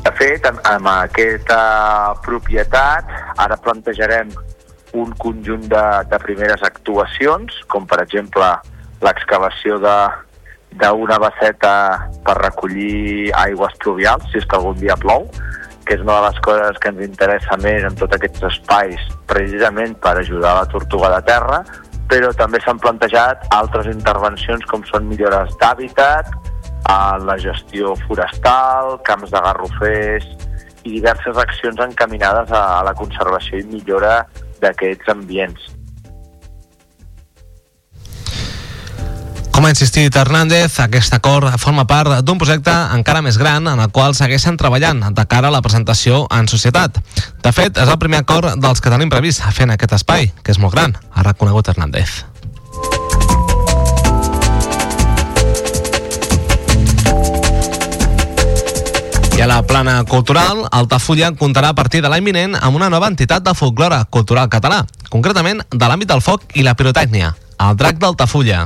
De 0.04 0.12
fet, 0.20 0.52
amb, 0.52 0.92
aquesta 0.98 2.14
propietat, 2.28 3.08
ara 3.40 3.56
plantejarem 3.56 4.36
un 5.00 5.16
conjunt 5.16 5.64
de, 5.72 5.90
de 6.12 6.24
primeres 6.28 6.60
actuacions, 6.60 7.64
com 7.72 7.88
per 7.88 8.04
exemple 8.04 8.52
l'excavació 9.04 9.80
d'una 10.82 11.18
basseta 11.22 11.74
per 12.26 12.36
recollir 12.42 13.32
aigües 13.46 13.76
pluvials, 13.84 14.26
si 14.32 14.40
és 14.42 14.48
que 14.48 14.58
algun 14.58 14.78
dia 14.80 14.98
plou, 15.00 15.28
que 15.86 15.96
és 15.96 16.02
una 16.02 16.20
de 16.20 16.30
les 16.30 16.40
coses 16.46 16.80
que 16.82 16.92
ens 16.92 17.04
interessa 17.06 17.58
més 17.62 17.86
en 17.86 17.96
tots 18.00 18.18
aquests 18.18 18.48
espais, 18.50 19.02
precisament 19.30 19.96
per 20.02 20.18
ajudar 20.20 20.56
la 20.60 20.70
tortuga 20.72 21.12
de 21.16 21.22
terra, 21.30 21.62
però 22.10 22.32
també 22.38 22.60
s'han 22.62 22.82
plantejat 22.82 23.48
altres 23.56 23.88
intervencions 23.90 24.66
com 24.70 24.84
són 24.90 25.08
millores 25.10 25.54
d'hàbitat, 25.62 26.34
la 27.26 27.38
gestió 27.42 27.96
forestal, 28.06 29.00
camps 29.06 29.32
de 29.34 29.42
garrofers 29.42 30.28
i 30.86 31.00
diverses 31.00 31.38
accions 31.42 31.82
encaminades 31.82 32.52
a 32.54 32.84
la 32.86 32.94
conservació 32.94 33.58
i 33.58 33.66
millora 33.72 34.20
d'aquests 34.62 35.10
ambients. 35.10 35.72
Com 39.66 39.72
ha 39.72 39.74
insistit 39.74 40.14
Hernández, 40.14 40.76
aquest 40.78 41.16
acord 41.18 41.56
forma 41.58 41.88
part 41.90 42.20
d'un 42.22 42.38
projecte 42.38 42.70
encara 42.94 43.24
més 43.26 43.40
gran 43.42 43.66
en 43.66 43.80
el 43.82 43.90
qual 43.90 44.14
segueixen 44.14 44.60
treballant 44.62 45.00
de 45.18 45.24
cara 45.26 45.50
a 45.50 45.54
la 45.56 45.64
presentació 45.66 46.20
en 46.30 46.46
societat. 46.46 47.00
De 47.42 47.50
fet, 47.50 47.80
és 47.82 47.90
el 47.90 47.98
primer 47.98 48.20
acord 48.22 48.60
dels 48.62 48.78
que 48.78 48.92
tenim 48.94 49.10
previst 49.10 49.42
en 49.42 49.74
aquest 49.74 49.96
espai, 49.98 50.28
que 50.46 50.54
és 50.54 50.60
molt 50.62 50.76
gran, 50.76 50.94
ha 50.94 51.24
reconegut 51.26 51.72
Hernández. 51.74 52.14
I 59.34 59.42
a 59.42 59.48
la 59.50 59.64
plana 59.66 60.04
cultural, 60.04 60.68
Altafulla 60.70 61.32
comptarà 61.34 61.74
a 61.74 61.76
partir 61.80 62.04
de 62.06 62.14
l'any 62.14 62.30
vinent 62.30 62.54
amb 62.62 62.78
una 62.78 62.92
nova 62.94 63.10
entitat 63.10 63.42
de 63.42 63.56
folklore 63.58 64.04
cultural 64.14 64.46
català, 64.46 64.84
concretament 65.10 65.66
de 65.72 65.90
l'àmbit 65.90 66.14
del 66.14 66.22
foc 66.22 66.46
i 66.54 66.62
la 66.62 66.76
pirotècnia, 66.78 67.34
el 67.60 67.78
drac 67.78 68.00
d'Altafulla. 68.02 68.66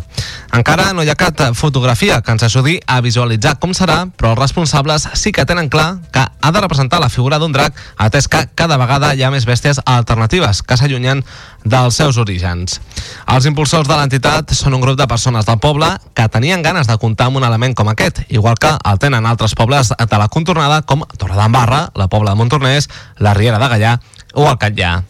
Encara 0.56 0.92
no 0.94 1.04
hi 1.04 1.10
ha 1.12 1.18
cap 1.20 1.42
fotografia 1.54 2.22
que 2.22 2.34
ens 2.34 2.44
ajudi 2.44 2.80
a 2.88 3.00
visualitzar 3.06 3.58
com 3.62 3.74
serà, 3.78 4.02
però 4.18 4.34
els 4.34 4.42
responsables 4.42 5.08
sí 5.14 5.32
que 5.32 5.46
tenen 5.46 5.70
clar 5.70 6.00
que 6.12 6.24
ha 6.26 6.52
de 6.52 6.62
representar 6.62 7.00
la 7.00 7.10
figura 7.10 7.40
d'un 7.40 7.54
drac, 7.54 7.76
atès 7.98 8.28
que 8.28 8.46
cada 8.56 8.78
vegada 8.82 9.14
hi 9.14 9.24
ha 9.24 9.32
més 9.32 9.46
bèsties 9.46 9.82
alternatives 9.86 10.64
que 10.64 10.78
s'allunyen 10.78 11.24
dels 11.64 11.96
seus 11.96 12.18
orígens. 12.18 12.80
Els 13.28 13.46
impulsors 13.46 13.88
de 13.88 13.96
l'entitat 13.96 14.54
són 14.56 14.78
un 14.78 14.82
grup 14.82 14.98
de 14.98 15.08
persones 15.08 15.46
del 15.46 15.60
poble 15.60 15.90
que 16.16 16.28
tenien 16.30 16.64
ganes 16.64 16.88
de 16.88 16.98
comptar 16.98 17.30
amb 17.30 17.38
un 17.38 17.48
element 17.48 17.76
com 17.76 17.90
aquest, 17.92 18.24
igual 18.30 18.58
que 18.58 18.72
el 18.74 19.00
tenen 19.00 19.26
altres 19.26 19.56
pobles 19.56 19.94
de 19.94 20.18
la 20.18 20.30
contornada 20.30 20.82
com 20.82 21.04
Torredembarra, 21.18 21.90
la 21.96 22.08
Pobla 22.08 22.32
de 22.32 22.42
Montornès, 22.42 22.90
la 23.18 23.34
Riera 23.34 23.60
de 23.60 23.68
Gallà 23.68 24.00
o 24.34 24.46
el 24.50 24.58
Catllà. 24.62 25.04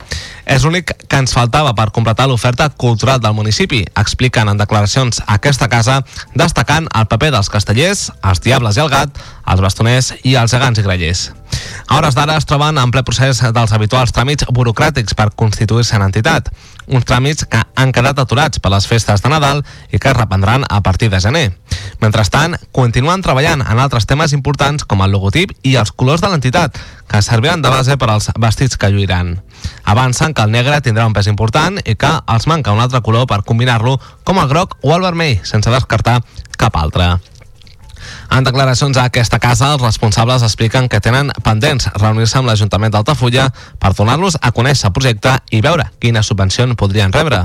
És 0.49 0.63
l'únic 0.65 0.91
que 1.05 1.17
ens 1.21 1.33
faltava 1.35 1.75
per 1.77 1.91
completar 1.93 2.25
l'oferta 2.29 2.69
cultural 2.69 3.19
del 3.21 3.35
municipi, 3.37 3.83
expliquen 4.01 4.49
en 4.49 4.57
declaracions 4.57 5.21
a 5.25 5.35
aquesta 5.37 5.69
casa, 5.69 5.99
destacant 6.33 6.87
el 6.97 7.05
paper 7.11 7.29
dels 7.35 7.51
castellers, 7.53 8.07
els 8.25 8.41
diables 8.41 8.79
i 8.79 8.81
el 8.81 8.89
gat, 8.89 9.21
els 9.45 9.61
bastoners 9.61 10.13
i 10.23 10.33
els 10.41 10.55
gegants 10.55 10.81
i 10.81 10.85
grellers. 10.87 11.27
A 11.87 11.99
hores 11.99 12.17
d'ara 12.17 12.37
es 12.37 12.49
troben 12.49 12.77
en 12.81 12.91
ple 12.93 13.03
procés 13.05 13.43
dels 13.53 13.73
habituals 13.75 14.13
tràmits 14.15 14.47
burocràtics 14.49 15.15
per 15.17 15.29
constituir-se 15.35 15.97
en 15.97 16.07
entitat, 16.07 16.49
uns 16.89 17.05
tràmits 17.05 17.45
que 17.45 17.61
han 17.77 17.93
quedat 17.95 18.19
aturats 18.19 18.59
per 18.59 18.71
les 18.73 18.87
festes 18.89 19.21
de 19.23 19.31
Nadal 19.31 19.61
i 19.93 19.99
que 19.99 20.09
es 20.11 20.17
reprendran 20.17 20.65
a 20.67 20.81
partir 20.83 21.09
de 21.09 21.21
gener. 21.21 21.45
Mentrestant, 22.01 22.57
continuen 22.75 23.21
treballant 23.21 23.61
en 23.61 23.79
altres 23.79 24.07
temes 24.09 24.33
importants 24.33 24.85
com 24.89 25.03
el 25.05 25.13
logotip 25.13 25.53
i 25.63 25.75
els 25.79 25.91
colors 25.91 26.23
de 26.25 26.31
l'entitat, 26.31 26.77
que 27.09 27.21
serviran 27.25 27.61
de 27.61 27.71
base 27.73 27.97
per 27.97 28.09
als 28.09 28.29
vestits 28.37 28.77
que 28.77 28.91
lluiran. 28.91 29.37
Avancen 29.83 30.33
que 30.33 30.45
el 30.45 30.51
negre 30.51 30.81
tindrà 30.81 31.07
un 31.07 31.15
pes 31.15 31.27
important 31.27 31.79
i 31.85 31.95
que 31.95 32.11
els 32.27 32.47
manca 32.47 32.75
un 32.75 32.83
altre 32.83 33.01
color 33.05 33.27
per 33.27 33.43
combinar-lo 33.43 33.97
com 34.23 34.39
el 34.39 34.49
groc 34.51 34.77
o 34.81 34.95
el 34.95 35.05
vermell, 35.05 35.39
sense 35.43 35.73
descartar 35.73 36.21
cap 36.57 36.75
altre. 36.75 37.17
En 38.29 38.45
declaracions 38.45 38.97
a 38.97 39.07
aquesta 39.09 39.39
casa, 39.41 39.71
els 39.73 39.81
responsables 39.81 40.43
expliquen 40.45 40.87
que 40.89 41.01
tenen 41.01 41.31
pendents 41.43 41.87
reunir-se 41.95 42.37
amb 42.37 42.49
l'Ajuntament 42.49 42.93
d'Altafulla 42.93 43.47
per 43.81 43.93
donar-los 43.97 44.37
a 44.41 44.51
conèixer 44.53 44.89
el 44.89 44.93
projecte 44.93 45.33
i 45.49 45.61
veure 45.65 45.87
quina 45.99 46.23
subvenció 46.23 46.67
podrien 46.77 47.13
rebre. 47.13 47.41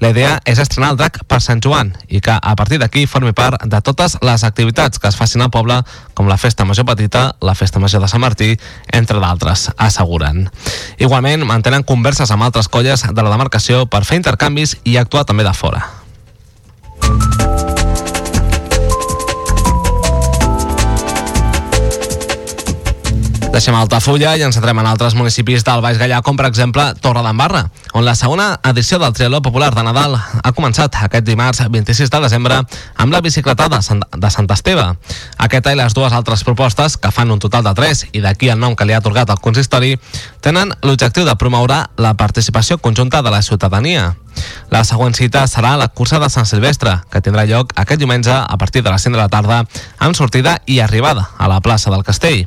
La 0.00 0.10
idea 0.10 0.40
és 0.44 0.58
estrenar 0.58 0.90
el 0.92 0.98
drac 0.98 1.20
per 1.28 1.40
Sant 1.40 1.62
Joan 1.62 1.92
i 2.08 2.20
que 2.20 2.34
a 2.34 2.54
partir 2.56 2.80
d'aquí 2.82 3.06
formi 3.06 3.32
part 3.32 3.62
de 3.64 3.80
totes 3.80 4.18
les 4.22 4.44
activitats 4.44 4.98
que 4.98 5.08
es 5.08 5.16
facin 5.16 5.42
al 5.42 5.50
poble, 5.50 5.78
com 6.14 6.28
la 6.28 6.36
Festa 6.36 6.64
Major 6.64 6.86
Petita, 6.86 7.36
la 7.40 7.54
Festa 7.54 7.78
Major 7.78 8.02
de 8.02 8.08
Sant 8.08 8.20
Martí, 8.20 8.56
entre 8.92 9.20
d'altres, 9.20 9.70
asseguren. 9.76 10.48
Igualment, 10.98 11.46
mantenen 11.46 11.86
converses 11.86 12.30
amb 12.30 12.42
altres 12.42 12.68
colles 12.68 13.06
de 13.06 13.22
la 13.22 13.30
demarcació 13.30 13.86
per 13.86 14.04
fer 14.04 14.18
intercanvis 14.18 14.76
i 14.84 14.98
actuar 14.98 15.24
també 15.24 15.46
de 15.46 15.54
fora. 15.54 15.86
Deixem 23.56 23.72
Altafulla 23.72 24.34
i 24.36 24.42
ens 24.44 24.58
centrem 24.58 24.76
en 24.82 24.86
altres 24.90 25.14
municipis 25.16 25.62
del 25.64 25.80
Baix 25.80 25.96
Gallà, 25.96 26.18
com 26.20 26.36
per 26.36 26.44
exemple 26.44 26.82
Torredembarra, 27.00 27.62
on 27.96 28.04
la 28.04 28.12
segona 28.12 28.50
edició 28.68 28.98
del 29.00 29.14
Trialó 29.16 29.40
Popular 29.40 29.70
de 29.72 29.80
Nadal 29.86 30.18
ha 30.18 30.52
començat 30.52 30.98
aquest 31.06 31.24
dimarts 31.24 31.62
26 31.64 32.12
de 32.12 32.20
desembre 32.26 32.58
amb 32.60 33.16
la 33.16 33.22
bicicletada 33.24 33.78
de 33.80 34.30
Sant 34.34 34.50
Esteve. 34.52 34.84
Aquesta 35.48 35.72
i 35.72 35.80
les 35.80 35.96
dues 35.96 36.12
altres 36.12 36.44
propostes, 36.44 36.98
que 37.00 37.08
fan 37.08 37.32
un 37.32 37.40
total 37.40 37.64
de 37.64 37.72
3 37.80 38.04
i 38.12 38.20
d'aquí 38.20 38.52
el 38.52 38.60
nom 38.60 38.76
que 38.76 38.84
li 38.84 38.92
ha 38.92 39.00
atorgat 39.00 39.32
el 39.32 39.40
consistori, 39.40 39.96
tenen 40.44 40.76
l'objectiu 40.84 41.24
de 41.24 41.38
promoure 41.40 41.80
la 41.96 42.12
participació 42.12 42.76
conjunta 42.76 43.24
de 43.24 43.32
la 43.32 43.40
ciutadania. 43.40 44.10
La 44.70 44.82
següent 44.84 45.14
cita 45.14 45.44
serà 45.46 45.76
la 45.78 45.88
cursa 45.88 46.18
de 46.18 46.28
Sant 46.32 46.46
Silvestre, 46.48 46.96
que 47.10 47.22
tindrà 47.22 47.46
lloc 47.46 47.72
aquest 47.76 48.00
diumenge 48.02 48.34
a 48.34 48.56
partir 48.58 48.82
de 48.82 48.90
les 48.90 49.02
5 49.02 49.14
de 49.14 49.22
la 49.22 49.30
tarda, 49.32 49.62
amb 49.98 50.16
sortida 50.18 50.58
i 50.66 50.80
arribada 50.80 51.28
a 51.38 51.48
la 51.48 51.60
plaça 51.60 51.90
del 51.90 52.04
Castell. 52.04 52.46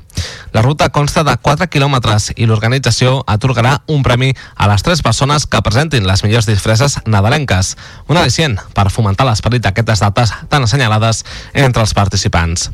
La 0.52 0.62
ruta 0.62 0.90
consta 0.90 1.24
de 1.24 1.36
4 1.38 1.70
quilòmetres 1.70 2.32
i 2.36 2.48
l'organització 2.50 3.22
atorgarà 3.30 3.76
un 3.88 4.02
premi 4.04 4.32
a 4.56 4.68
les 4.68 4.84
3 4.84 5.04
persones 5.06 5.46
que 5.46 5.62
presentin 5.62 6.08
les 6.08 6.24
millors 6.26 6.48
disfresses 6.50 6.98
nadalenques, 7.06 7.76
un 8.10 8.18
al·licient 8.18 8.58
per 8.74 8.90
fomentar 8.90 9.28
l'esperit 9.30 9.64
d'aquestes 9.64 10.02
dates 10.04 10.34
tan 10.50 10.66
assenyalades 10.66 11.24
entre 11.54 11.86
els 11.86 11.94
participants. 11.94 12.70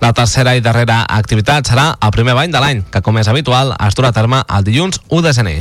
La 0.00 0.12
tercera 0.16 0.54
i 0.56 0.62
darrera 0.64 1.02
activitat 1.08 1.68
serà 1.68 1.88
el 2.00 2.14
primer 2.14 2.36
bany 2.38 2.54
de 2.54 2.62
l'any, 2.62 2.84
que 2.90 3.02
com 3.02 3.18
és 3.18 3.28
habitual 3.28 3.74
es 3.76 3.98
durà 3.98 4.14
a 4.14 4.16
terme 4.16 4.42
el 4.46 4.64
dilluns 4.64 5.02
1 5.08 5.22
de 5.26 5.34
gener. 5.36 5.58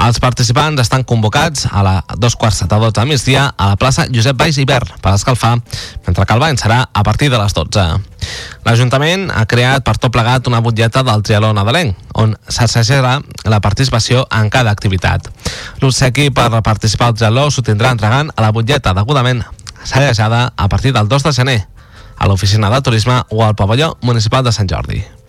Els 0.00 0.20
participants 0.22 0.80
estan 0.80 1.04
convocats 1.04 1.66
a 1.70 1.82
la 1.84 1.96
quarts 2.40 2.62
de 2.64 2.68
12 2.72 2.96
de 2.96 3.04
migdia 3.04 3.42
a 3.56 3.66
la 3.72 3.76
plaça 3.76 4.06
Josep 4.08 4.38
Baix 4.40 4.56
Hivern 4.58 4.96
per 5.04 5.12
escalfar, 5.14 5.58
mentre 6.06 6.24
que 6.24 6.34
el 6.34 6.40
bany 6.40 6.56
serà 6.56 6.80
a 6.88 7.02
partir 7.04 7.28
de 7.30 7.38
les 7.38 7.52
12. 7.52 7.84
L'Ajuntament 8.64 9.28
ha 9.34 9.44
creat 9.50 9.84
per 9.84 9.98
tot 10.00 10.12
plegat 10.14 10.48
una 10.48 10.62
butlleta 10.64 11.04
del 11.04 11.22
trialó 11.26 11.52
nadalenc, 11.56 11.94
on 12.16 12.34
s'assajarà 12.48 13.18
la 13.44 13.60
participació 13.60 14.24
en 14.40 14.48
cada 14.50 14.72
activitat. 14.72 15.28
L'obsequi 15.84 16.30
per 16.32 16.48
participar 16.64 17.12
al 17.12 17.20
trialó 17.20 17.48
s'ho 17.50 17.64
tindrà 17.66 17.92
entregant 17.92 18.32
a 18.34 18.48
la 18.48 18.52
butlleta 18.56 18.96
degudament 18.96 19.44
sallejada 19.84 20.52
a 20.56 20.68
partir 20.68 20.92
del 20.96 21.08
2 21.08 21.28
de 21.28 21.32
gener 21.32 21.60
a 22.16 22.28
l'oficina 22.28 22.68
de 22.70 22.82
turisme 22.82 23.22
o 23.30 23.44
al 23.44 23.56
pavelló 23.56 23.96
municipal 24.00 24.44
de 24.44 24.52
Sant 24.52 24.68
Jordi. 24.68 25.19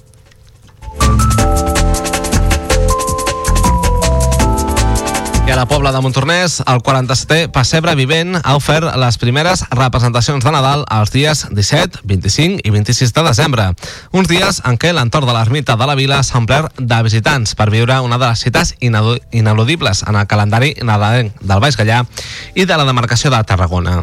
La 5.62 5.67
Pobla 5.67 5.91
de 5.91 6.00
Montornès, 6.02 6.63
el 6.65 6.80
47è 6.82 7.52
Passebre 7.54 7.93
Vivent 7.93 8.39
ha 8.39 8.56
ofert 8.58 8.95
les 8.97 9.17
primeres 9.21 9.62
representacions 9.69 10.41
de 10.41 10.54
Nadal 10.56 10.82
els 10.89 11.12
dies 11.13 11.43
17, 11.54 12.02
25 12.10 12.63
i 12.65 12.71
26 12.74 13.13
de 13.13 13.24
desembre. 13.28 13.67
Uns 14.10 14.32
dies 14.32 14.63
en 14.65 14.80
què 14.82 14.89
l'entorn 14.89 15.30
de 15.30 15.36
l'ermita 15.36 15.76
de 15.78 15.86
la 15.86 15.93
vila 16.00 16.24
s'ha 16.26 16.39
omplert 16.41 16.82
de 16.82 17.02
visitants 17.06 17.54
per 17.54 17.69
viure 17.69 18.00
una 18.02 18.17
de 18.17 18.32
les 18.32 18.41
cites 18.41 18.74
ineludibles 18.82 20.02
en 20.10 20.17
el 20.17 20.26
calendari 20.26 20.74
nadalenc 20.82 21.38
del 21.45 21.62
Baix 21.62 21.78
Gallà 21.78 22.02
i 22.56 22.65
de 22.65 22.82
la 22.82 22.88
demarcació 22.89 23.30
de 23.30 23.43
Tarragona. 23.45 24.00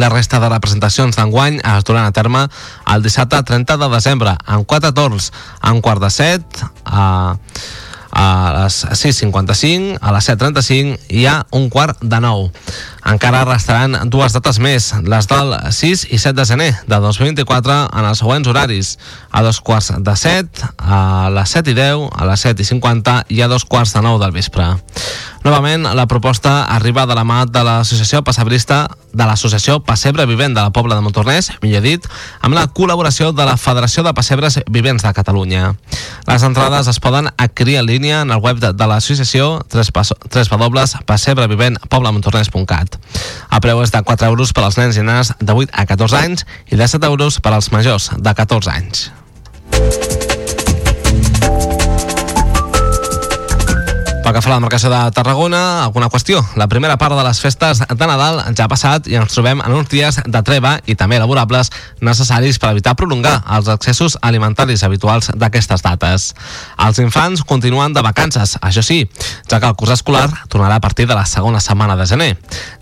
La 0.00 0.08
resta 0.08 0.40
de 0.40 0.48
representacions 0.48 1.20
d'enguany 1.20 1.60
es 1.60 1.84
duran 1.84 2.08
a 2.08 2.16
terme 2.16 2.46
el 2.94 3.04
dissabte 3.04 3.42
30 3.44 3.76
de 3.76 3.92
desembre, 3.92 4.38
amb 4.46 4.64
quatre 4.64 4.96
torns, 4.96 5.34
un 5.68 5.84
quart 5.84 6.00
de 6.00 6.10
set, 6.16 6.64
a 6.88 7.36
a 8.16 8.62
les 8.62 8.80
6.55, 8.96 9.98
a 10.00 10.14
les 10.16 10.28
7.35 10.30 10.96
i 11.20 11.26
a 11.28 11.42
un 11.56 11.68
quart 11.72 12.00
de 12.00 12.20
nou. 12.24 12.48
Encara 13.06 13.44
restaran 13.46 13.94
dues 14.10 14.34
dates 14.34 14.58
més, 14.58 14.88
les 15.06 15.28
del 15.30 15.52
6 15.54 16.06
i 16.10 16.18
7 16.18 16.34
de 16.34 16.46
gener 16.48 16.72
de 16.90 16.98
2024 16.98 17.76
en 17.86 18.08
els 18.08 18.18
següents 18.18 18.50
horaris. 18.50 18.96
A 19.30 19.44
dos 19.46 19.60
quarts 19.62 19.92
de 19.94 20.16
7, 20.18 20.72
a 20.82 21.30
les 21.30 21.54
7 21.54 21.70
i 21.70 21.76
10, 21.78 22.08
a 22.10 22.26
les 22.26 22.42
7 22.48 22.62
i 22.62 22.66
50 22.66 23.16
i 23.30 23.42
a 23.42 23.48
dos 23.52 23.64
quarts 23.64 23.94
de 23.94 24.02
9 24.02 24.18
del 24.24 24.34
vespre. 24.34 24.66
Novament, 25.46 25.86
la 25.94 26.08
proposta 26.10 26.64
arriba 26.74 27.06
de 27.06 27.14
la 27.14 27.22
mà 27.22 27.44
de 27.46 27.62
l'associació 27.62 28.24
passebrista 28.26 28.88
de 29.16 29.24
l'associació 29.24 29.78
Passebre 29.80 30.26
Vivent 30.26 30.56
de 30.56 30.60
la 30.60 30.72
Pobla 30.74 30.96
de 30.98 31.04
Montornès, 31.06 31.52
millor 31.62 31.86
dit, 31.86 32.08
amb 32.42 32.58
la 32.58 32.66
col·laboració 32.66 33.30
de 33.32 33.46
la 33.46 33.54
Federació 33.56 34.02
de 34.02 34.12
Passebres 34.18 34.58
Vivents 34.66 35.06
de 35.06 35.12
Catalunya. 35.14 35.76
Les 36.26 36.42
entrades 36.42 36.90
es 36.90 36.98
poden 37.00 37.30
adquirir 37.38 37.78
en 37.78 37.86
línia 37.86 38.20
en 38.26 38.34
el 38.34 38.42
web 38.42 38.58
de, 38.58 38.74
de 38.74 38.86
l'associació 38.90 39.62
El 43.50 43.62
preu 43.64 43.82
és 43.84 43.94
de 43.94 44.02
4 44.02 44.30
euros 44.30 44.52
per 44.56 44.66
als 44.66 44.78
nens 44.80 44.98
i 44.98 45.04
nenes 45.04 45.32
de 45.38 45.52
8 45.52 45.72
a 45.72 45.86
14 45.88 46.22
anys 46.22 46.46
i 46.70 46.76
de 46.76 46.88
7 46.88 47.06
euros 47.06 47.40
per 47.40 47.54
als 47.56 47.72
majors 47.74 48.10
de 48.16 48.34
14 48.34 48.72
anys. 48.74 50.25
Pel 54.26 54.34
que 54.34 54.40
fa 54.42 54.48
a 54.48 54.56
la 54.56 54.56
demarcació 54.58 54.88
de 54.90 55.00
Tarragona, 55.14 55.58
alguna 55.84 56.08
qüestió. 56.10 56.40
La 56.58 56.66
primera 56.66 56.96
part 56.98 57.14
de 57.14 57.22
les 57.22 57.38
festes 57.38 57.78
de 57.86 58.06
Nadal 58.10 58.40
ja 58.58 58.64
ha 58.64 58.70
passat 58.72 59.06
i 59.06 59.14
ens 59.14 59.30
trobem 59.30 59.60
en 59.62 59.74
uns 59.76 59.86
dies 59.92 60.16
de 60.18 60.40
treva 60.42 60.72
i 60.90 60.96
també 60.98 61.20
laborables 61.22 61.70
necessaris 62.02 62.58
per 62.58 62.72
evitar 62.74 62.96
prolongar 62.98 63.36
els 63.54 63.70
accessos 63.70 64.16
alimentaris 64.26 64.82
habituals 64.82 65.30
d'aquestes 65.30 65.84
dates. 65.86 66.24
Els 66.88 66.98
infants 67.04 67.44
continuen 67.46 67.94
de 67.94 68.02
vacances, 68.02 68.56
això 68.66 68.82
sí, 68.82 69.04
ja 69.46 69.60
que 69.62 69.70
el 69.70 69.78
curs 69.78 69.94
escolar 69.94 70.26
tornarà 70.50 70.80
a 70.80 70.82
partir 70.82 71.06
de 71.06 71.14
la 71.14 71.22
segona 71.24 71.62
setmana 71.62 71.94
de 71.94 72.08
gener. 72.10 72.32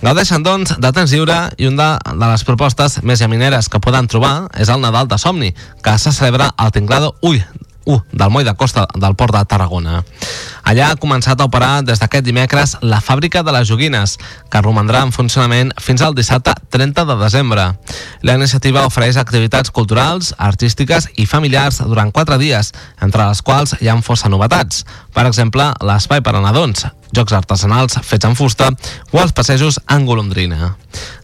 Gaudeixen, 0.01 0.41
doncs, 0.49 0.79
de 0.81 0.93
temps 0.97 1.13
lliure 1.13 1.43
i 1.59 1.69
una 1.69 1.99
de 2.09 2.25
les 2.25 2.47
propostes 2.49 3.03
més 3.03 3.21
llamineres 3.21 3.69
que 3.69 3.85
poden 3.85 4.09
trobar 4.09 4.49
és 4.57 4.73
el 4.73 4.81
Nadal 4.81 5.13
de 5.13 5.21
Somni, 5.21 5.53
que 5.85 5.99
se 5.99 6.17
celebra 6.17 6.55
al 6.57 6.73
Tinglado 6.73 7.19
Ull 7.21 7.45
1 7.85 8.05
del 8.13 8.31
moll 8.31 8.45
de 8.45 8.55
costa 8.55 8.87
del 8.95 9.15
port 9.15 9.35
de 9.35 9.45
Tarragona. 9.45 10.03
Allà 10.65 10.91
ha 10.91 10.97
començat 10.97 11.41
a 11.41 11.47
operar 11.49 11.83
des 11.85 12.01
d'aquest 12.01 12.25
dimecres 12.25 12.77
la 12.81 13.03
fàbrica 13.05 13.43
de 13.45 13.53
les 13.53 13.69
joguines, 13.69 14.17
que 14.51 14.63
romandrà 14.65 15.03
en 15.05 15.13
funcionament 15.13 15.73
fins 15.81 16.03
al 16.03 16.17
dissabte 16.17 16.55
30 16.71 17.05
de 17.05 17.17
desembre. 17.21 17.67
La 18.23 18.39
iniciativa 18.41 18.87
ofereix 18.89 19.19
activitats 19.21 19.71
culturals, 19.71 20.33
artístiques 20.39 21.11
i 21.17 21.27
familiars 21.27 21.83
durant 21.85 22.13
4 22.13 22.39
dies, 22.39 22.73
entre 23.01 23.29
les 23.29 23.43
quals 23.43 23.77
hi 23.81 23.89
ha 23.89 24.01
força 24.03 24.29
novetats. 24.29 24.85
Per 25.15 25.27
exemple, 25.29 25.71
l'espai 25.81 26.21
per 26.25 26.35
a 26.37 26.43
nadons, 26.45 26.87
jocs 27.15 27.35
artesanals 27.37 27.99
fets 28.03 28.25
en 28.29 28.37
fusta 28.39 28.71
o 29.13 29.21
els 29.21 29.35
passejos 29.37 29.81
en 29.91 30.07
golondrina. 30.07 30.75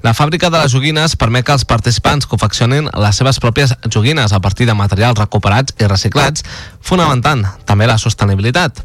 La 0.03 0.15
fàbrica 0.17 0.51
de 0.51 0.59
les 0.59 0.73
joguines 0.73 1.17
permet 1.17 1.47
que 1.47 1.55
els 1.55 1.65
participants 1.65 2.27
confeccionin 2.27 2.91
les 2.91 3.17
seves 3.17 3.41
pròpies 3.41 3.77
joguines 3.89 4.33
a 4.33 4.41
partir 4.41 4.67
de 4.67 4.75
materials 4.75 5.19
recuperats 5.19 5.75
i 5.79 5.89
reciclats, 5.89 6.45
fonamentant 6.81 7.47
també 7.67 7.87
la 7.87 7.99
sostenibilitat. 7.99 8.83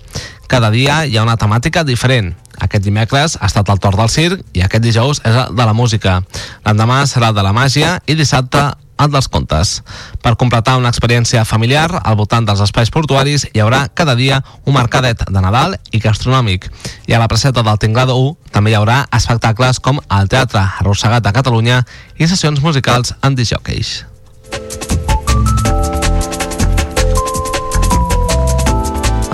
Cada 0.47 0.69
dia 0.69 1.03
hi 1.05 1.17
ha 1.17 1.25
una 1.25 1.37
temàtica 1.41 1.83
diferent. 1.83 2.35
Aquest 2.61 2.85
dimecres 2.85 3.35
ha 3.41 3.49
estat 3.49 3.69
el 3.73 3.81
torn 3.83 3.99
del 3.99 4.11
circ 4.13 4.41
i 4.53 4.63
aquest 4.63 4.83
dijous 4.83 5.21
és 5.25 5.35
el 5.35 5.55
de 5.57 5.65
la 5.65 5.73
música. 5.73 6.21
L'endemà 6.65 7.03
serà 7.09 7.33
el 7.33 7.37
de 7.37 7.43
la 7.43 7.53
màgia 7.55 7.97
i 8.05 8.15
dissabte 8.15 8.69
el 9.01 9.11
dels 9.11 9.27
contes. 9.27 9.81
Per 10.23 10.35
completar 10.39 10.77
una 10.79 10.91
experiència 10.93 11.45
familiar 11.45 11.89
al 12.01 12.17
voltant 12.19 12.47
dels 12.47 12.63
espais 12.65 12.91
portuaris 12.93 13.47
hi 13.51 13.63
haurà 13.63 13.85
cada 13.93 14.15
dia 14.15 14.41
un 14.65 14.77
mercadet 14.77 15.25
de 15.27 15.43
Nadal 15.43 15.77
i 15.91 16.01
gastronòmic. 16.03 16.69
I 17.07 17.13
a 17.13 17.21
la 17.21 17.29
placeta 17.31 17.63
del 17.63 17.79
Tinglado 17.79 18.17
1 18.21 18.51
també 18.55 18.73
hi 18.73 18.79
haurà 18.79 19.03
espectacles 19.11 19.79
com 19.79 20.01
el 20.19 20.31
Teatre 20.31 20.63
Arrossegat 20.81 21.23
de 21.25 21.35
Catalunya 21.35 21.83
i 22.17 22.27
sessions 22.27 22.63
musicals 22.63 23.15
en 23.21 23.35
disjòqueis. 23.35 24.03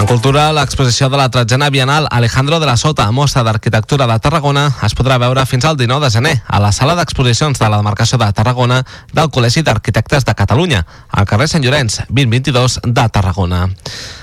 En 0.02 0.08
cultura, 0.10 0.48
l'exposició 0.50 1.12
de 1.14 1.18
la 1.20 1.28
tretzena 1.30 1.68
Bienal 1.70 2.08
Alejandro 2.10 2.58
de 2.60 2.66
la 2.66 2.74
Sota, 2.76 3.06
mostra 3.14 3.44
d'arquitectura 3.46 4.08
de 4.10 4.16
Tarragona, 4.18 4.64
es 4.82 4.96
podrà 4.98 5.20
veure 5.22 5.44
fins 5.46 5.68
al 5.70 5.78
19 5.78 6.08
de 6.08 6.10
gener 6.16 6.32
a 6.48 6.58
la 6.64 6.72
sala 6.74 6.96
d'exposicions 6.98 7.62
de 7.62 7.70
la 7.70 7.78
demarcació 7.78 8.18
de 8.18 8.32
Tarragona 8.34 8.80
del 9.14 9.30
Col·legi 9.30 9.62
d'Arquitectes 9.62 10.26
de 10.26 10.34
Catalunya, 10.34 10.82
al 11.08 11.30
carrer 11.30 11.52
Sant 11.54 11.62
Llorenç, 11.62 12.00
2022 12.10 12.80
de 12.82 13.06
Tarragona. 13.14 13.68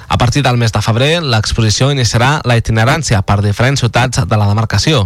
A 0.09 0.17
partir 0.17 0.43
del 0.43 0.57
mes 0.57 0.73
de 0.73 0.81
febrer, 0.81 1.21
l'exposició 1.23 1.91
iniciarà 1.93 2.39
la 2.49 2.57
itinerància 2.57 3.21
per 3.29 3.43
diferents 3.45 3.83
ciutats 3.85 4.23
de 4.25 4.39
la 4.41 4.47
demarcació. 4.49 5.03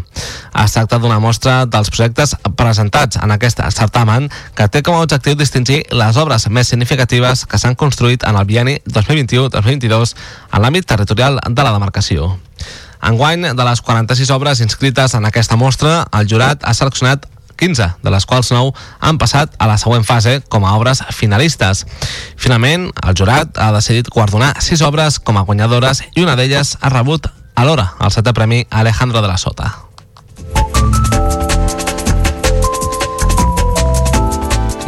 Es 0.62 0.76
tracta 0.76 1.00
d'una 1.02 1.18
mostra 1.18 1.64
dels 1.66 1.90
projectes 1.90 2.36
presentats 2.56 3.18
en 3.18 3.34
aquest 3.34 3.58
certamen 3.74 4.30
que 4.54 4.68
té 4.70 4.84
com 4.86 4.94
a 4.94 5.02
objectiu 5.02 5.34
distingir 5.34 5.82
les 5.90 6.20
obres 6.22 6.46
més 6.48 6.70
significatives 6.70 7.44
que 7.50 7.58
s'han 7.58 7.74
construït 7.74 8.22
en 8.28 8.38
el 8.38 8.46
bieni 8.46 8.78
2021-2022 8.86 10.14
en 10.52 10.62
l'àmbit 10.62 10.86
territorial 10.86 11.42
de 11.48 11.66
la 11.66 11.74
demarcació. 11.74 12.36
Enguany, 13.02 13.48
de 13.58 13.64
les 13.66 13.80
46 13.82 14.30
obres 14.30 14.60
inscrites 14.62 15.18
en 15.18 15.26
aquesta 15.26 15.58
mostra, 15.58 16.04
el 16.14 16.28
jurat 16.30 16.62
ha 16.62 16.74
seleccionat 16.78 17.26
15, 17.58 17.88
de 18.02 18.14
les 18.14 18.26
quals 18.26 18.52
9 18.52 18.72
han 19.00 19.20
passat 19.20 19.54
a 19.58 19.68
la 19.70 19.78
següent 19.80 20.06
fase 20.08 20.40
com 20.48 20.64
a 20.64 20.74
obres 20.78 21.04
finalistes. 21.10 21.84
Finalment, 22.36 22.90
el 23.06 23.16
jurat 23.18 23.58
ha 23.58 23.70
decidit 23.76 24.10
guardonar 24.12 24.54
6 24.60 24.82
obres 24.88 25.20
com 25.20 25.38
a 25.38 25.46
guanyadores 25.46 26.04
i 26.14 26.26
una 26.26 26.36
d'elles 26.36 26.76
ha 26.80 26.92
rebut 26.92 27.30
alhora 27.54 27.92
el 28.00 28.12
setè 28.14 28.34
premi 28.34 28.64
Alejandro 28.70 29.22
de 29.22 29.28
la 29.28 29.38
Sota. 29.38 29.72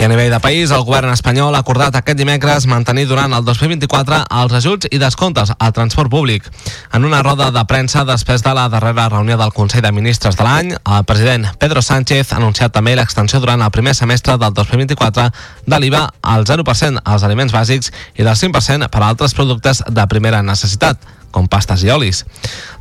I 0.04 0.06
a 0.06 0.08
nivell 0.10 0.28
de 0.30 0.38
país, 0.38 0.68
el 0.68 0.82
govern 0.84 1.14
espanyol 1.14 1.54
ha 1.56 1.62
acordat 1.64 1.94
aquest 1.96 2.18
dimecres 2.18 2.66
mantenir 2.68 3.06
durant 3.08 3.32
el 3.32 3.46
2024 3.46 4.18
els 4.42 4.52
ajuts 4.58 4.90
i 4.92 4.98
descomptes 5.00 5.54
al 5.56 5.72
transport 5.72 6.12
públic. 6.12 6.50
En 6.92 7.08
una 7.08 7.22
roda 7.24 7.46
de 7.54 7.62
premsa 7.64 8.04
després 8.04 8.44
de 8.44 8.52
la 8.52 8.66
darrera 8.68 9.08
reunió 9.08 9.38
del 9.40 9.54
Consell 9.56 9.80
de 9.80 9.94
Ministres 9.96 10.36
de 10.36 10.44
l'any, 10.44 10.74
el 10.76 11.08
president 11.08 11.48
Pedro 11.56 11.80
Sánchez 11.80 12.34
ha 12.34 12.42
anunciat 12.42 12.76
també 12.76 12.92
l'extensió 13.00 13.40
durant 13.40 13.64
el 13.64 13.72
primer 13.72 13.96
semestre 13.96 14.36
del 14.36 14.52
2024 14.52 15.30
de 15.72 15.80
l'IVA 15.80 16.04
al 16.20 16.44
0% 16.44 17.00
als 17.02 17.24
aliments 17.24 17.56
bàsics 17.56 17.88
i 18.20 18.28
del 18.28 18.36
5% 18.36 18.92
per 18.92 19.00
a 19.02 19.08
altres 19.08 19.32
productes 19.32 19.86
de 19.88 20.10
primera 20.12 20.44
necessitat 20.44 21.00
com 21.34 21.50
pastes 21.50 21.82
i 21.82 21.90
olis. 21.90 22.22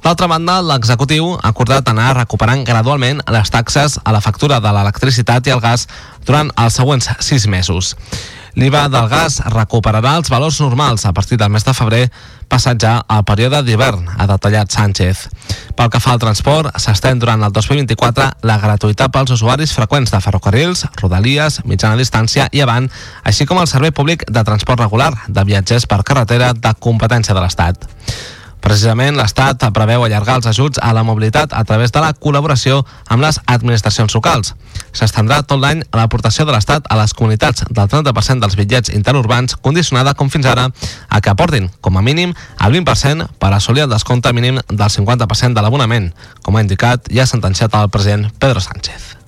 D'altra 0.03 0.29
banda, 0.29 0.59
l'executiu 0.61 1.33
ha 1.39 1.49
acordat 1.49 1.89
anar 1.89 2.13
recuperant 2.19 2.63
gradualment 2.67 3.23
les 3.33 3.51
taxes 3.51 3.97
a 4.03 4.13
la 4.13 4.21
factura 4.21 4.61
de 4.61 4.71
l'electricitat 4.75 5.49
i 5.49 5.57
el 5.57 5.63
gas 5.63 5.87
durant 6.27 6.53
els 6.61 6.79
següents 6.79 7.09
sis 7.25 7.49
mesos. 7.49 7.95
L'IVA 8.53 8.83
del 8.85 9.07
gas 9.09 9.39
recuperarà 9.49 10.11
els 10.19 10.29
valors 10.29 10.59
normals 10.61 11.07
a 11.09 11.13
partir 11.13 11.39
del 11.41 11.49
mes 11.49 11.63
de 11.65 11.73
febrer, 11.73 12.03
passat 12.45 12.77
ja 12.77 12.91
al 13.09 13.23
període 13.25 13.63
d'hivern, 13.65 14.03
ha 14.13 14.27
detallat 14.29 14.69
Sánchez. 14.69 15.23
Pel 15.73 15.89
que 15.89 16.01
fa 16.03 16.13
al 16.13 16.21
transport, 16.21 16.69
s'estén 16.77 17.17
durant 17.17 17.41
el 17.41 17.55
2024 17.55 18.27
la 18.45 18.59
gratuïtat 18.61 19.09
pels 19.15 19.33
usuaris 19.33 19.73
freqüents 19.73 20.13
de 20.13 20.21
ferrocarrils, 20.21 20.85
rodalies, 21.01 21.63
mitjana 21.65 21.97
distància 21.97 22.45
i 22.53 22.61
avant, 22.61 22.91
així 23.25 23.49
com 23.49 23.57
el 23.57 23.71
servei 23.71 23.89
públic 23.89 24.27
de 24.29 24.45
transport 24.45 24.85
regular 24.85 25.09
de 25.27 25.47
viatgers 25.49 25.89
per 25.89 26.03
carretera 26.05 26.53
de 26.53 26.77
competència 26.77 27.33
de 27.33 27.41
l'Estat. 27.41 27.89
Precisament, 28.63 29.17
l'Estat 29.19 29.65
preveu 29.75 30.05
allargar 30.05 30.37
els 30.39 30.47
ajuts 30.47 30.79
a 30.81 30.93
la 30.95 31.03
mobilitat 31.03 31.51
a 31.51 31.63
través 31.67 31.91
de 31.91 31.99
la 31.99 32.13
col·laboració 32.15 32.79
amb 33.11 33.25
les 33.25 33.39
administracions 33.43 34.15
locals. 34.15 34.53
S'estendrà 34.95 35.41
tot 35.43 35.59
l'any 35.59 35.81
l'aportació 35.91 36.45
de 36.47 36.55
l'Estat 36.55 36.87
a 36.87 36.97
les 36.99 37.13
comunitats 37.13 37.65
del 37.69 37.89
30% 37.91 38.39
dels 38.39 38.55
bitllets 38.55 38.93
interurbans, 38.95 39.57
condicionada, 39.59 40.13
com 40.15 40.31
fins 40.31 40.47
ara, 40.47 40.69
a 41.09 41.21
que 41.21 41.33
aportin, 41.33 41.67
com 41.81 41.99
a 41.99 42.05
mínim, 42.05 42.31
el 42.63 42.77
20% 42.79 43.27
per 43.39 43.51
assolir 43.51 43.83
el 43.83 43.91
descompte 43.91 44.31
mínim 44.33 44.61
del 44.69 44.93
50% 44.95 45.59
de 45.59 45.65
l'abonament, 45.65 46.13
com 46.41 46.55
ha 46.55 46.63
indicat 46.63 47.11
i 47.11 47.19
ha 47.19 47.27
sentenciat 47.27 47.75
el 47.75 47.91
president 47.91 48.31
Pedro 48.39 48.63
Sánchez. 48.63 49.22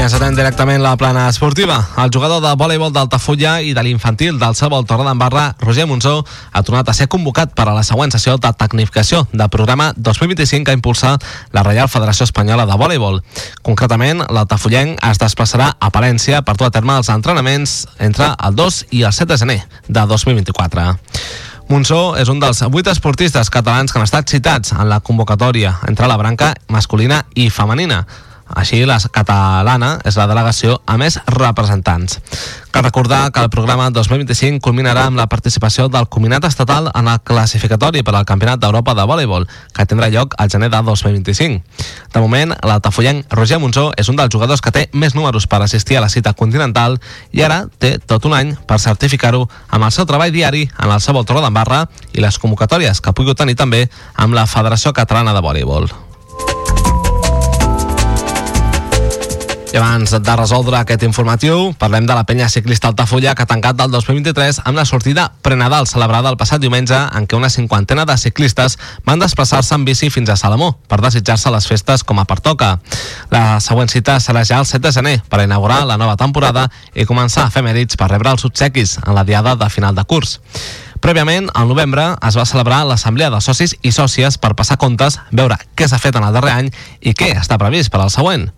I 0.00 0.02
encetem 0.02 0.32
directament 0.32 0.80
la 0.80 0.94
plana 0.96 1.26
esportiva. 1.28 1.74
El 2.00 2.08
jugador 2.08 2.40
de 2.40 2.54
voleibol 2.56 2.88
d'Altafulla 2.88 3.58
i 3.60 3.74
de 3.76 3.82
l'infantil 3.84 4.38
del 4.40 4.54
Cebol 4.56 4.86
Torredembarra, 4.88 5.58
Roger 5.60 5.84
Monzó, 5.84 6.24
ha 6.52 6.62
tornat 6.64 6.88
a 6.88 6.94
ser 6.96 7.06
convocat 7.12 7.52
per 7.52 7.66
a 7.68 7.74
la 7.76 7.82
següent 7.84 8.08
sessió 8.14 8.38
de 8.40 8.48
tecnificació 8.56 9.26
del 9.34 9.50
programa 9.52 9.90
2025 9.98 10.64
que 10.64 10.76
impulsa 10.78 11.18
la 11.52 11.64
Reial 11.66 11.90
Federació 11.92 12.24
Espanyola 12.24 12.64
de 12.64 12.78
Voleibol. 12.80 13.20
Concretament, 13.60 14.24
l'altafullenc 14.32 15.04
es 15.10 15.20
desplaçarà 15.20 15.74
a 15.76 15.92
Palència 15.92 16.40
per 16.48 16.56
dur 16.56 16.70
a 16.70 16.72
terme 16.72 16.96
els 16.96 17.12
entrenaments 17.12 17.76
entre 17.98 18.30
el 18.32 18.56
2 18.56 18.80
i 18.96 19.04
el 19.04 19.12
7 19.12 19.28
de 19.34 19.40
gener 19.44 19.58
de 19.86 20.06
2024. 20.14 20.96
Monsó 21.68 22.16
és 22.16 22.32
un 22.32 22.40
dels 22.40 22.64
vuit 22.72 22.88
esportistes 22.88 23.52
catalans 23.52 23.92
que 23.92 24.00
han 24.00 24.08
estat 24.08 24.32
citats 24.32 24.72
en 24.72 24.88
la 24.88 25.02
convocatòria 25.04 25.76
entre 25.92 26.08
la 26.08 26.16
branca 26.16 26.54
masculina 26.72 27.26
i 27.36 27.50
femenina. 27.52 28.06
Així, 28.56 28.82
la 28.86 28.98
catalana 29.12 29.98
és 30.04 30.16
la 30.18 30.26
delegació 30.30 30.80
a 30.86 30.96
més 31.00 31.18
representants. 31.26 32.18
Cal 32.70 32.84
recordar 32.84 33.32
que 33.32 33.40
el 33.42 33.50
programa 33.50 33.88
2025 33.90 34.60
culminarà 34.62 35.06
amb 35.08 35.18
la 35.18 35.26
participació 35.26 35.88
del 35.88 36.06
Combinat 36.08 36.44
Estatal 36.46 36.90
en 36.94 37.08
el 37.10 37.20
classificatori 37.26 38.04
per 38.06 38.14
al 38.14 38.26
Campionat 38.26 38.60
d'Europa 38.62 38.94
de 38.94 39.06
Voleibol, 39.10 39.46
que 39.74 39.86
tindrà 39.86 40.10
lloc 40.10 40.36
al 40.38 40.50
gener 40.50 40.70
de 40.70 40.82
2025. 40.86 41.62
De 42.14 42.20
moment, 42.22 42.54
l'altafollenc 42.62 43.26
Roger 43.34 43.58
Monzó 43.58 43.90
és 43.96 44.08
un 44.08 44.18
dels 44.18 44.32
jugadors 44.32 44.62
que 44.62 44.74
té 44.74 44.88
més 44.92 45.14
números 45.14 45.46
per 45.46 45.62
assistir 45.62 45.98
a 45.98 46.04
la 46.04 46.10
cita 46.10 46.32
continental 46.32 47.00
i 47.32 47.42
ara 47.42 47.64
té 47.78 47.96
tot 47.98 48.26
un 48.26 48.36
any 48.38 48.54
per 48.66 48.78
certificar-ho 48.78 49.46
amb 49.70 49.86
el 49.86 49.94
seu 49.94 50.06
treball 50.06 50.34
diari 50.34 50.68
en 50.78 50.90
el 50.90 51.00
seu 51.00 51.18
Torre 51.24 51.42
d'Embarra 51.42 51.84
i 52.12 52.22
les 52.22 52.38
convocatòries 52.38 53.02
que 53.02 53.12
pugui 53.12 53.34
tenir 53.34 53.58
també 53.58 53.88
amb 54.14 54.34
la 54.34 54.46
Federació 54.46 54.94
Catalana 54.94 55.34
de 55.34 55.42
Voleibol. 55.44 55.90
I 59.70 59.76
abans 59.78 60.10
de 60.10 60.32
resoldre 60.34 60.80
aquest 60.80 61.04
informatiu, 61.06 61.68
parlem 61.78 62.02
de 62.02 62.14
la 62.16 62.24
penya 62.26 62.48
ciclista 62.50 62.88
Altafulla 62.90 63.36
que 63.38 63.44
ha 63.44 63.46
tancat 63.46 63.76
del 63.78 63.92
2023 63.94 64.58
amb 64.66 64.74
la 64.80 64.84
sortida 64.84 65.28
prenadal 65.46 65.86
celebrada 65.86 66.32
el 66.32 66.38
passat 66.40 66.58
diumenge 66.58 66.98
en 66.98 67.28
què 67.30 67.38
una 67.38 67.52
cinquantena 67.54 68.02
de 68.02 68.16
ciclistes 68.18 68.74
van 69.06 69.22
desplaçar-se 69.22 69.78
en 69.78 69.84
bici 69.86 70.10
fins 70.10 70.34
a 70.34 70.36
Salamó 70.40 70.72
per 70.90 70.98
desitjar-se 71.04 71.54
les 71.54 71.70
festes 71.70 72.02
com 72.02 72.18
a 72.18 72.26
pertoca. 72.26 72.72
La 73.30 73.60
següent 73.62 73.94
cita 73.94 74.18
serà 74.18 74.42
ja 74.42 74.58
el 74.58 74.66
7 74.66 74.82
de 74.88 74.94
gener 74.98 75.16
per 75.30 75.44
inaugurar 75.46 75.84
la 75.86 76.00
nova 76.02 76.18
temporada 76.18 76.66
i 76.90 77.06
començar 77.06 77.46
a 77.46 77.54
fer 77.54 77.62
mèrits 77.62 77.94
per 77.94 78.10
rebre 78.10 78.34
els 78.34 78.50
obsequis 78.50 78.98
en 79.06 79.14
la 79.14 79.22
diada 79.22 79.54
de 79.54 79.70
final 79.70 79.94
de 79.94 80.02
curs. 80.02 80.40
Prèviament, 81.00 81.48
al 81.56 81.68
novembre, 81.70 82.04
es 82.28 82.36
va 82.36 82.44
celebrar 82.44 82.82
l'assemblea 82.84 83.30
de 83.32 83.40
socis 83.40 83.72
i 83.80 83.92
sòcies 83.92 84.36
per 84.36 84.52
passar 84.56 84.76
comptes, 84.76 85.16
veure 85.32 85.56
què 85.74 85.88
s'ha 85.88 85.98
fet 85.98 86.18
en 86.20 86.26
el 86.26 86.36
darrer 86.36 86.52
any 86.52 86.68
i 87.00 87.14
què 87.16 87.32
està 87.40 87.56
previst 87.60 87.88
per 87.92 88.02
al 88.04 88.12
següent. 88.12 88.50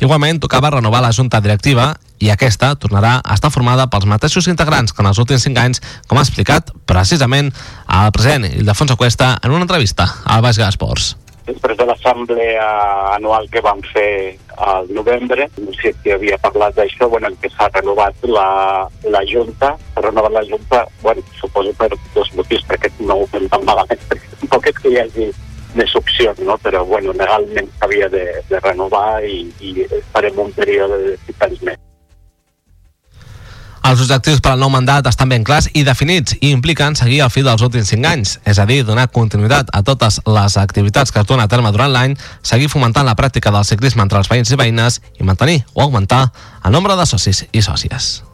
Igualment, 0.00 0.40
tocava 0.40 0.72
renovar 0.72 1.04
la 1.04 1.12
junta 1.12 1.42
directiva 1.44 1.92
i 2.20 2.32
aquesta 2.32 2.72
tornarà 2.80 3.18
a 3.20 3.36
estar 3.36 3.52
formada 3.52 3.88
pels 3.92 4.08
mateixos 4.08 4.48
integrants 4.48 4.96
que 4.96 5.04
en 5.04 5.12
els 5.12 5.20
últims 5.20 5.44
cinc 5.44 5.60
anys, 5.60 5.84
com 6.08 6.16
ha 6.16 6.24
explicat 6.24 6.72
precisament 6.88 7.52
el 7.52 8.12
president 8.16 8.48
Ildefonso 8.48 8.96
Cuesta 8.96 9.34
en 9.42 9.52
una 9.52 9.68
entrevista 9.68 10.08
al 10.24 10.44
Baix 10.44 10.60
Gasports 10.60 11.19
després 11.46 11.76
de 11.78 11.86
l'assemblea 11.88 12.66
anual 13.16 13.48
que 13.50 13.62
vam 13.64 13.82
fer 13.92 14.36
al 14.60 14.88
novembre, 14.94 15.48
no 15.58 15.74
sé 15.78 15.92
si 16.02 16.12
havia 16.14 16.38
parlat 16.42 16.76
d'això, 16.76 17.08
bueno, 17.08 17.30
que 17.40 17.50
s'ha 17.52 17.70
renovat 17.74 18.16
la, 18.28 18.88
la 19.08 19.22
Junta, 19.26 19.74
s'ha 19.94 20.04
renovat 20.04 20.36
la 20.36 20.44
Junta, 20.48 20.84
bueno, 21.02 21.24
suposo 21.40 21.72
per 21.78 21.90
dos 22.14 22.32
motius, 22.36 22.66
perquè 22.68 22.92
no 23.00 23.22
ho 23.22 23.28
fem 23.32 23.48
tan 23.52 23.64
malament, 23.68 24.02
tampoc 24.40 24.70
és 24.70 24.82
que 24.82 24.92
hi 24.92 25.00
hagi 25.00 25.30
més 25.74 25.94
opcions, 25.94 26.40
no? 26.46 26.58
però 26.58 26.84
bueno, 26.86 27.14
legalment 27.16 27.70
s'havia 27.78 28.08
de, 28.10 28.24
de 28.48 28.64
renovar 28.64 29.22
i, 29.24 29.46
i 29.60 29.86
farem 30.10 30.38
un 30.42 30.50
període 30.56 30.98
de 31.04 31.14
sis 31.26 31.46
anys 31.46 31.62
més. 31.70 31.89
Els 33.80 34.00
objectius 34.04 34.42
per 34.44 34.52
al 34.52 34.60
nou 34.60 34.68
mandat 34.70 35.06
estan 35.08 35.30
ben 35.32 35.44
clars 35.46 35.70
i 35.72 35.82
definits 35.86 36.36
i 36.40 36.52
impliquen 36.52 36.96
seguir 36.98 37.22
el 37.24 37.32
fil 37.32 37.48
dels 37.48 37.64
últims 37.64 37.88
5 37.94 38.10
anys, 38.12 38.36
és 38.44 38.60
a 38.60 38.66
dir, 38.68 38.82
donar 38.84 39.08
continuïtat 39.14 39.72
a 39.72 39.82
totes 39.82 40.20
les 40.28 40.56
activitats 40.60 41.10
que 41.10 41.22
es 41.24 41.28
donen 41.28 41.46
a 41.46 41.50
terme 41.50 41.72
durant 41.72 41.92
l'any, 41.92 42.16
seguir 42.42 42.68
fomentant 42.68 43.08
la 43.08 43.16
pràctica 43.16 43.52
del 43.54 43.64
ciclisme 43.64 44.04
entre 44.04 44.20
els 44.20 44.28
veïns 44.30 44.52
i 44.52 44.60
veïnes 44.60 45.00
i 45.18 45.24
mantenir 45.24 45.62
o 45.74 45.86
augmentar 45.86 46.26
el 46.64 46.76
nombre 46.76 46.96
de 46.96 47.08
socis 47.08 47.46
i 47.52 47.64
sòcies 47.64 48.29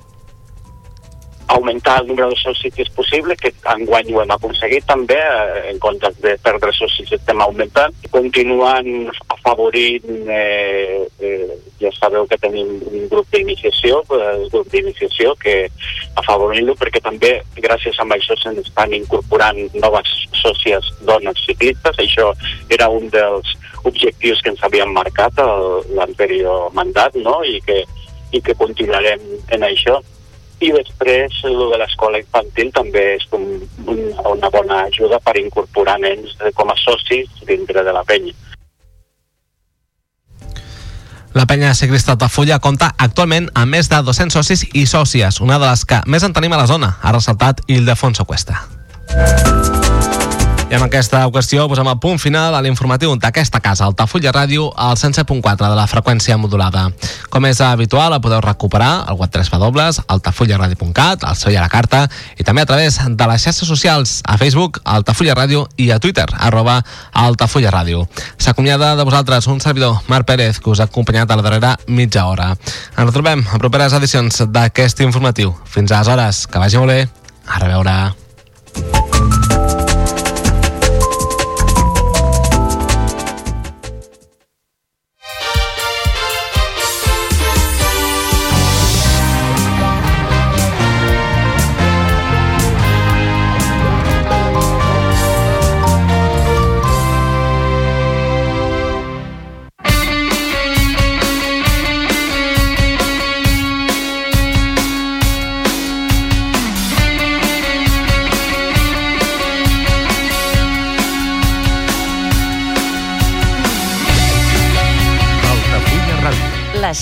augmentar 1.49 2.01
el 2.01 2.09
número 2.09 2.31
de 2.31 2.37
socis 2.37 2.91
possible, 2.91 3.37
que 3.37 3.53
enguany 3.75 4.13
ho 4.15 4.23
hem 4.23 4.33
aconseguit 4.35 4.87
també, 4.87 5.17
eh, 5.19 5.71
en 5.71 5.79
comptes 5.79 6.19
de 6.21 6.37
perdre 6.43 6.73
socis 6.75 7.13
estem 7.13 7.41
augmentant, 7.41 7.95
continuant 8.11 9.11
afavorint, 9.29 10.29
eh, 10.29 11.07
eh, 11.21 11.59
ja 11.81 11.93
sabeu 12.01 12.27
que 12.27 12.39
tenim 12.39 12.81
un 12.91 13.09
grup 13.09 13.31
d'iniciació, 13.31 14.03
eh, 14.11 14.23
el 14.35 14.49
grup 14.51 14.69
d'iniciació 14.73 15.35
que 15.37 15.69
afavorint-lo 16.17 16.75
perquè 16.75 17.03
també 17.03 17.43
gràcies 17.57 17.99
a 18.01 18.09
això 18.17 18.37
se'ns 18.43 18.67
estan 18.67 18.93
incorporant 18.93 19.59
noves 19.75 20.09
sòcies 20.33 20.83
dones 21.03 21.39
ciclistes, 21.47 21.97
això 21.99 22.33
era 22.71 22.89
un 22.89 23.09
dels 23.11 23.55
objectius 23.85 24.43
que 24.43 24.51
ens 24.51 24.63
havíem 24.63 24.91
marcat 24.93 25.39
l'anterior 25.95 26.73
mandat, 26.73 27.15
no?, 27.15 27.43
i 27.45 27.61
que, 27.61 27.85
i 28.33 28.41
que 28.41 28.55
continuarem 28.55 29.21
en 29.55 29.63
això 29.63 30.01
i 30.61 30.73
després 30.73 31.43
el 31.45 31.59
de 31.73 31.79
l'escola 31.81 32.21
infantil 32.21 32.73
també 32.73 33.05
és 33.17 33.27
un, 33.37 33.45
una 33.87 34.51
bona 34.51 34.83
ajuda 34.87 35.21
per 35.21 35.37
incorporar 35.41 35.99
nens 36.01 36.37
com 36.57 36.73
a 36.73 36.77
socis 36.81 37.29
dintre 37.49 37.85
de 37.85 37.93
la 37.93 38.05
penya. 38.05 38.33
La 41.37 41.45
penya 41.45 41.75
ciclista 41.77 42.15
Altafulla 42.15 42.57
compta 42.65 42.95
actualment 42.97 43.51
amb 43.53 43.77
més 43.77 43.91
de 43.93 43.99
200 44.01 44.33
socis 44.39 44.65
i 44.73 44.87
sòcies, 44.89 45.43
una 45.45 45.59
de 45.61 45.69
les 45.69 45.85
que 45.85 46.01
més 46.09 46.25
en 46.25 46.33
tenim 46.33 46.57
a 46.57 46.63
la 46.63 46.71
zona, 46.71 46.95
ha 47.03 47.13
ressaltat 47.13 47.61
Ildefonso 47.69 48.25
Cuesta. 48.25 48.63
I 50.67 50.75
amb 50.75 50.83
aquesta 50.83 51.21
qüestió 51.31 51.69
posem 51.71 51.87
el 51.87 51.99
punt 52.03 52.19
final 52.19 52.55
a 52.57 52.61
l'informatiu 52.65 53.13
d'aquesta 53.23 53.61
casa, 53.63 53.87
Altafulla 53.87 54.33
Ràdio, 54.35 54.65
al 54.75 54.97
107.4 54.99 55.63
de 55.63 55.77
la 55.79 55.85
freqüència 55.87 56.35
modulada. 56.43 56.89
Com 57.31 57.47
és 57.47 57.61
habitual, 57.63 58.11
la 58.11 58.19
podeu 58.19 58.43
recuperar 58.43 59.05
al 59.07 59.15
web 59.15 59.31
3 59.31 59.53
w 59.53 59.85
altafullaradio.cat, 60.17 61.23
al 61.23 61.39
seu 61.39 61.55
i 61.55 61.57
a 61.57 61.63
la 61.63 61.71
carta, 61.71 62.09
i 62.35 62.43
també 62.43 62.67
a 62.67 62.67
través 62.67 62.99
de 62.99 63.31
les 63.31 63.47
xarxes 63.47 63.69
socials, 63.69 64.17
a 64.27 64.37
Facebook, 64.43 64.83
Altafulla 64.83 65.39
Ràdio, 65.39 65.69
i 65.77 65.93
a 65.93 66.01
Twitter, 66.01 66.27
arroba 66.35 66.83
Altafulla 67.13 67.71
Ràdio. 67.71 68.09
S'acomiada 68.37 68.97
de 68.97 69.07
vosaltres 69.07 69.47
un 69.47 69.63
servidor, 69.63 70.03
Marc 70.09 70.27
Pérez, 70.27 70.59
que 70.59 70.71
us 70.71 70.81
ha 70.81 70.91
acompanyat 70.91 71.31
a 71.31 71.39
la 71.39 71.47
darrera 71.47 71.77
mitja 71.87 72.27
hora. 72.27 72.57
Ens 72.97 73.07
retrobem 73.07 73.47
a 73.47 73.63
properes 73.63 73.95
edicions 73.95 74.43
d'aquest 74.51 75.07
informatiu. 75.07 75.55
Fins 75.65 75.95
aleshores, 75.95 76.49
que 76.51 76.59
vagi 76.59 76.83
molt 76.83 76.91
bé. 76.97 77.03
A 77.47 77.63
reveure. 77.63 78.26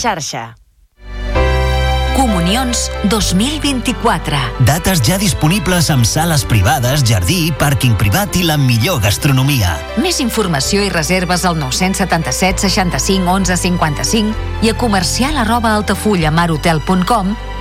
Xarxa. 0.04 0.54
Comunions 2.14 2.90
2024. 3.10 4.38
Dates 4.64 5.00
ja 5.02 5.16
disponibles 5.18 5.88
amb 5.90 6.06
sales 6.06 6.44
privades, 6.46 7.02
jardí, 7.08 7.50
pàrquing 7.58 7.96
privat 7.98 8.36
i 8.38 8.44
la 8.46 8.54
millor 8.60 9.00
gastronomia. 9.02 9.74
Més 9.98 10.20
informació 10.22 10.84
i 10.84 10.92
reserves 10.94 11.44
al 11.48 11.58
977 11.58 12.68
65 12.68 13.32
11 13.34 13.58
55 13.64 14.62
i 14.62 14.70
a 14.70 14.76
comercial 14.78 15.40
arroba 15.42 15.74
altafullamarotel.com 15.80 17.34
o 17.34 17.53